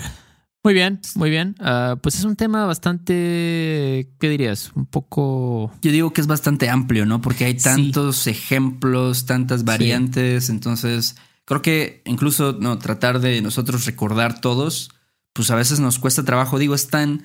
Muy 0.64 0.74
bien, 0.74 1.00
muy 1.14 1.31
bien. 1.31 1.54
Ah, 1.61 1.96
pues 2.02 2.16
es 2.16 2.24
un 2.24 2.37
tema 2.37 2.66
bastante, 2.66 4.11
¿qué 4.18 4.28
dirías? 4.28 4.72
Un 4.74 4.87
poco... 4.87 5.72
Yo 5.83 5.92
digo 5.92 6.12
que 6.12 6.20
es 6.20 6.26
bastante 6.26 6.68
amplio, 6.68 7.07
¿no? 7.07 7.20
Porque 7.20 7.44
hay 7.44 7.59
Sí. 7.59 7.64
tantos 7.64 8.26
ejemplos, 8.26 9.24
tantas 9.26 9.64
variantes. 9.64 10.50
Entonces, 10.50 11.16
creo 11.44 11.62
que 11.62 12.02
incluso 12.07 12.57
no 12.61 12.78
tratar 12.78 13.20
de 13.20 13.40
nosotros 13.40 13.87
recordar 13.87 14.40
todos, 14.40 14.90
pues 15.33 15.50
a 15.50 15.54
veces 15.54 15.81
nos 15.81 15.98
cuesta 15.98 16.22
trabajo. 16.24 16.59
Digo, 16.59 16.74
es 16.74 16.88
tan, 16.88 17.24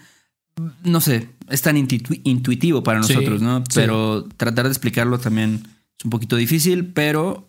no 0.84 1.02
sé, 1.02 1.30
es 1.50 1.62
tan 1.62 1.76
intu- 1.78 2.22
intuitivo 2.24 2.84
para 2.84 3.02
Sí, 3.04 3.14
nosotros, 3.14 3.42
¿no? 3.42 3.60
sí. 3.60 3.72
Pero 3.76 4.28
tratar 4.38 4.66
de 4.66 4.72
explicarlo 4.72 5.20
también 5.20 5.62
es 5.98 6.06
un 6.06 6.12
poquito 6.12 6.36
difícil, 6.36 6.88
pero 6.94 7.48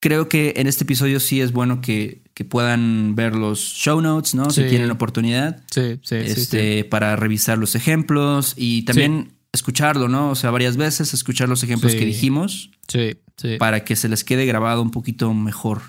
creo 0.00 0.28
que 0.28 0.54
en 0.56 0.66
este 0.66 0.84
episodio 0.84 1.20
sí 1.20 1.40
es 1.40 1.52
bueno 1.52 1.80
que, 1.80 2.22
que 2.34 2.44
puedan 2.44 3.14
ver 3.14 3.34
los 3.34 3.60
show 3.60 4.00
notes, 4.00 4.34
¿no? 4.34 4.48
Si 4.50 4.62
Sí. 4.62 4.68
tienen 4.68 4.90
oportunidad 4.90 5.62
Sí, 5.70 5.98
sí, 6.02 6.20
sí, 6.26 6.34
sí. 6.34 6.40
este, 6.40 6.84
para 6.84 7.16
revisar 7.16 7.58
los 7.58 7.74
ejemplos 7.74 8.54
y 8.56 8.82
también 8.82 9.32
escucharlo, 9.52 10.08
¿no? 10.08 10.30
O 10.30 10.34
sea, 10.36 10.50
varias 10.50 10.76
veces 10.76 11.12
escuchar 11.12 11.48
los 11.48 11.62
ejemplos 11.62 11.92
Sí. 11.92 11.98
que 11.98 12.06
dijimos. 12.06 12.70
Sí, 12.88 13.16
para 13.58 13.84
que 13.84 13.96
se 13.96 14.08
les 14.08 14.24
quede 14.24 14.46
grabado 14.46 14.80
un 14.82 14.90
poquito 14.90 15.32
mejor. 15.34 15.82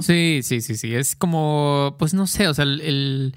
Sí, 0.00 0.40
sí, 0.42 0.60
sí, 0.60 0.76
sí. 0.76 0.94
Es 0.94 1.14
como, 1.16 1.96
pues 1.98 2.14
no 2.14 2.26
sé, 2.26 2.48
o 2.48 2.54
sea, 2.54 2.64
el, 2.64 3.34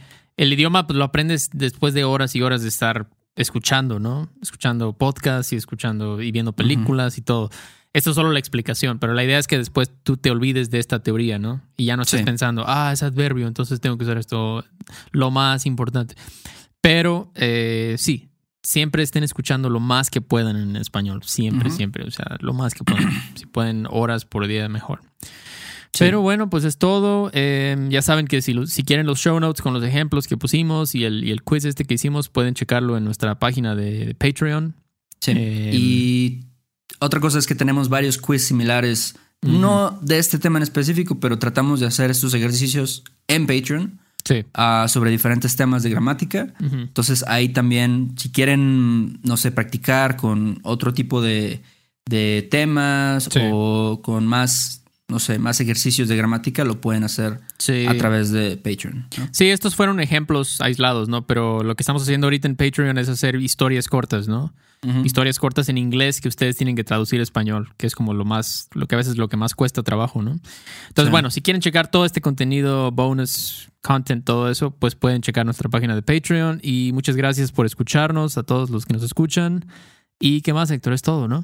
idioma 0.53 0.87
pues, 0.87 0.97
lo 0.97 1.03
aprendes 1.03 1.49
después 1.53 1.93
de 1.93 2.03
horas 2.03 2.35
y 2.35 2.41
horas 2.41 2.61
de 2.61 2.69
estar 2.69 3.09
escuchando, 3.35 3.99
¿no? 3.99 4.29
Escuchando 4.41 4.93
podcasts 4.93 5.53
y 5.53 5.55
escuchando 5.55 6.21
y 6.21 6.31
viendo 6.31 6.53
películas 6.53 7.17
y 7.17 7.21
todo. 7.21 7.49
Esto 7.91 8.11
es 8.11 8.15
solo 8.15 8.31
la 8.31 8.39
explicación, 8.39 8.99
pero 8.99 9.13
la 9.13 9.23
idea 9.23 9.39
es 9.39 9.47
que 9.47 9.57
después 9.57 9.91
tú 10.03 10.17
te 10.17 10.29
olvides 10.29 10.69
de 10.69 10.77
esta 10.77 11.01
teoría, 11.01 11.39
¿no? 11.39 11.61
Y 11.75 11.85
ya 11.85 11.97
no 11.97 12.03
estés 12.03 12.21
pensando, 12.21 12.63
ah, 12.67 12.91
es 12.93 13.01
adverbio, 13.01 13.47
entonces 13.47 13.81
tengo 13.81 13.97
que 13.97 14.03
usar 14.03 14.17
esto, 14.17 14.63
lo 15.11 15.31
más 15.31 15.65
importante. 15.65 16.15
Pero 16.81 17.31
eh, 17.35 17.95
sí, 17.97 18.29
siempre 18.61 19.01
estén 19.01 19.23
escuchando 19.23 19.69
lo 19.69 19.79
más 19.79 20.11
que 20.11 20.21
puedan 20.21 20.55
en 20.55 20.75
español, 20.75 21.23
siempre, 21.23 21.71
siempre, 21.71 22.05
o 22.05 22.11
sea, 22.11 22.37
lo 22.39 22.53
más 22.53 22.75
que 22.75 22.83
puedan. 22.83 23.09
si 23.35 23.45
pueden 23.47 23.87
horas 23.89 24.25
por 24.25 24.45
día, 24.45 24.69
mejor. 24.69 25.01
Pero 25.97 26.21
bueno, 26.21 26.49
pues 26.49 26.63
es 26.63 26.77
todo. 26.77 27.31
Em, 27.33 27.89
ya 27.89 28.01
saben 28.01 28.27
que 28.27 28.41
si, 28.41 28.53
si 28.67 28.83
quieren 28.83 29.05
los 29.05 29.19
show 29.19 29.39
notes 29.39 29.61
con 29.61 29.73
los 29.73 29.83
ejemplos 29.83 30.27
que 30.27 30.37
pusimos 30.37 30.95
y 30.95 31.03
el, 31.05 31.23
y 31.23 31.31
el 31.31 31.43
quiz 31.43 31.65
este 31.65 31.85
que 31.85 31.95
hicimos, 31.95 32.29
pueden 32.29 32.53
checarlo 32.53 32.97
en 32.97 33.05
nuestra 33.05 33.39
página 33.39 33.75
de, 33.75 34.15
Patreon. 34.15 34.75
Sí. 35.19 35.31
Em, 35.31 35.69
y 35.73 36.39
otra 36.99 37.19
cosa 37.19 37.39
es 37.39 37.47
que 37.47 37.55
tenemos 37.55 37.89
varios 37.89 38.17
quiz 38.17 38.45
similares, 38.45 39.15
no 39.41 39.97
de 40.01 40.19
este 40.19 40.37
tema 40.37 40.59
en 40.59 40.63
específico, 40.63 41.19
pero 41.19 41.39
tratamos 41.39 41.79
de 41.79 41.87
hacer 41.87 42.11
estos 42.11 42.33
ejercicios 42.33 43.03
en 43.27 43.47
Patreon. 43.47 43.99
Sí. 44.25 44.45
Ah, 44.53 44.85
sobre 44.89 45.11
diferentes 45.11 45.55
temas 45.55 45.81
de 45.81 45.89
gramática. 45.89 46.53
Entonces 46.59 47.23
ahí 47.27 47.49
también, 47.49 48.15
si 48.17 48.29
quieren, 48.31 49.19
no 49.23 49.37
sé, 49.37 49.51
practicar 49.51 50.17
con 50.17 50.59
otro 50.63 50.93
tipo 50.93 51.21
de, 51.21 51.61
de 52.05 52.47
temas 52.51 53.29
o 53.51 54.01
con 54.03 54.27
más 54.27 54.83
no 55.09 55.19
sé, 55.19 55.39
más 55.39 55.59
ejercicios 55.59 56.07
de 56.07 56.15
gramática 56.15 56.63
lo 56.63 56.79
pueden 56.79 57.03
hacer 57.03 57.39
a 57.87 57.93
través 57.95 58.31
de 58.31 58.57
Patreon. 58.57 59.07
Sí, 59.31 59.49
estos 59.49 59.75
fueron 59.75 59.99
ejemplos 59.99 60.61
aislados, 60.61 61.09
¿no? 61.09 61.25
Pero 61.25 61.63
lo 61.63 61.75
que 61.75 61.81
estamos 61.81 62.03
haciendo 62.03 62.27
ahorita 62.27 62.47
en 62.47 62.55
Patreon 62.55 62.97
es 62.97 63.09
hacer 63.09 63.35
historias 63.35 63.87
cortas, 63.87 64.27
¿no? 64.27 64.53
Historias 65.03 65.39
cortas 65.39 65.67
en 65.67 65.77
inglés 65.77 66.21
que 66.21 66.29
ustedes 66.29 66.55
tienen 66.55 66.77
que 66.77 66.85
traducir 66.85 67.19
a 67.19 67.23
español, 67.23 67.73
que 67.75 67.85
es 67.85 67.95
como 67.95 68.13
lo 68.13 68.23
más, 68.23 68.69
lo 68.73 68.87
que 68.87 68.95
a 68.95 68.97
veces 68.97 69.17
lo 69.17 69.27
que 69.27 69.35
más 69.35 69.53
cuesta 69.53 69.83
trabajo, 69.83 70.21
¿no? 70.21 70.39
Entonces, 70.87 71.11
bueno, 71.11 71.31
si 71.31 71.41
quieren 71.41 71.61
checar 71.61 71.91
todo 71.91 72.05
este 72.05 72.21
contenido, 72.21 72.89
bonus, 72.91 73.69
content, 73.81 74.23
todo 74.23 74.49
eso, 74.49 74.71
pues 74.71 74.95
pueden 74.95 75.21
checar 75.21 75.43
nuestra 75.43 75.69
página 75.69 75.95
de 75.95 76.01
Patreon. 76.01 76.61
Y 76.63 76.91
muchas 76.93 77.17
gracias 77.17 77.51
por 77.51 77.65
escucharnos, 77.65 78.37
a 78.37 78.43
todos 78.43 78.69
los 78.69 78.85
que 78.85 78.93
nos 78.93 79.03
escuchan. 79.03 79.65
Y 80.17 80.41
qué 80.41 80.53
más, 80.53 80.71
Héctor, 80.71 80.93
es 80.93 81.01
todo, 81.01 81.27
¿no? 81.27 81.43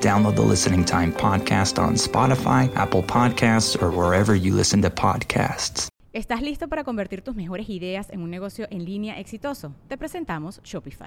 Download 0.00 0.34
the 0.34 0.42
Listening 0.42 0.82
Time 0.82 1.12
Podcast 1.12 1.78
on 1.78 1.94
Spotify, 1.94 2.74
Apple 2.74 3.02
Podcasts, 3.02 3.76
or 3.82 3.90
wherever 3.90 4.34
you 4.34 4.54
listen 4.54 4.80
to 4.80 4.90
podcasts. 4.90 5.88
¿Estás 6.14 6.40
listo 6.40 6.68
para 6.68 6.84
convertir 6.84 7.20
tus 7.20 7.36
mejores 7.36 7.68
ideas 7.68 8.08
en 8.10 8.22
un 8.22 8.30
negocio 8.30 8.66
en 8.70 8.86
línea 8.86 9.20
exitoso? 9.20 9.74
Te 9.88 9.98
presentamos 9.98 10.60
Shopify. 10.64 11.06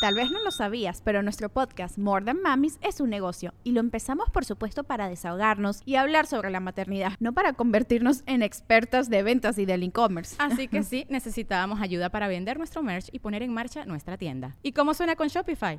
Tal 0.00 0.14
vez 0.14 0.30
no 0.32 0.42
lo 0.42 0.50
sabías, 0.50 1.00
pero 1.02 1.22
nuestro 1.22 1.48
podcast 1.48 1.96
More 1.96 2.24
Than 2.24 2.42
Mamis 2.42 2.78
es 2.82 3.00
un 3.00 3.08
negocio 3.08 3.54
y 3.62 3.70
lo 3.70 3.80
empezamos 3.80 4.30
por 4.30 4.44
supuesto 4.44 4.82
para 4.82 5.08
desahogarnos 5.08 5.82
y 5.84 5.94
hablar 5.94 6.26
sobre 6.26 6.50
la 6.50 6.60
maternidad, 6.60 7.12
no 7.20 7.32
para 7.32 7.52
convertirnos 7.52 8.24
en 8.26 8.42
expertas 8.42 9.10
de 9.10 9.22
ventas 9.22 9.58
y 9.58 9.64
del 9.64 9.84
e-commerce. 9.84 10.34
Así 10.38 10.66
que 10.66 10.82
sí, 10.84 11.06
necesitábamos 11.08 11.80
ayuda 11.80 12.10
para 12.10 12.26
vender 12.26 12.58
nuestro 12.58 12.82
merch 12.82 13.10
y 13.12 13.20
poner 13.20 13.44
en 13.44 13.54
marcha 13.54 13.86
nuestra 13.86 14.18
tienda. 14.18 14.56
¿Y 14.62 14.72
cómo 14.72 14.92
suena 14.92 15.14
con 15.14 15.28
Shopify? 15.28 15.78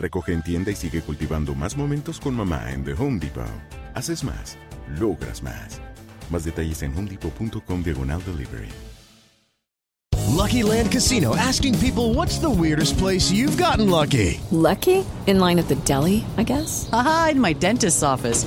Recoge 0.00 0.32
en 0.32 0.42
tienda 0.42 0.70
y 0.70 0.76
sigue 0.76 1.02
cultivando 1.02 1.56
más 1.56 1.76
momentos 1.76 2.20
con 2.20 2.32
mamá 2.32 2.72
en 2.72 2.84
The 2.84 2.92
Home 2.92 3.18
Depot. 3.18 3.44
Haces 3.94 4.22
más, 4.22 4.56
logras 4.98 5.42
más. 5.42 5.80
Más 6.30 6.44
detalles 6.44 6.82
en 6.82 6.96
homedepot.com 6.96 7.82
diagonal 7.82 8.22
delivery. 8.24 8.68
Lucky 10.36 10.62
Land 10.62 10.92
Casino 10.92 11.34
asking 11.34 11.74
people 11.80 12.14
what's 12.14 12.38
the 12.38 12.48
weirdest 12.48 12.96
place 12.96 13.32
you've 13.32 13.56
gotten 13.56 13.90
lucky? 13.90 14.40
Lucky? 14.52 15.04
In 15.26 15.40
line 15.40 15.58
at 15.58 15.66
the 15.66 15.74
deli, 15.84 16.24
I 16.36 16.44
guess? 16.44 16.88
Aha, 16.92 17.30
in 17.32 17.40
my 17.40 17.52
dentist's 17.52 18.04
office. 18.04 18.46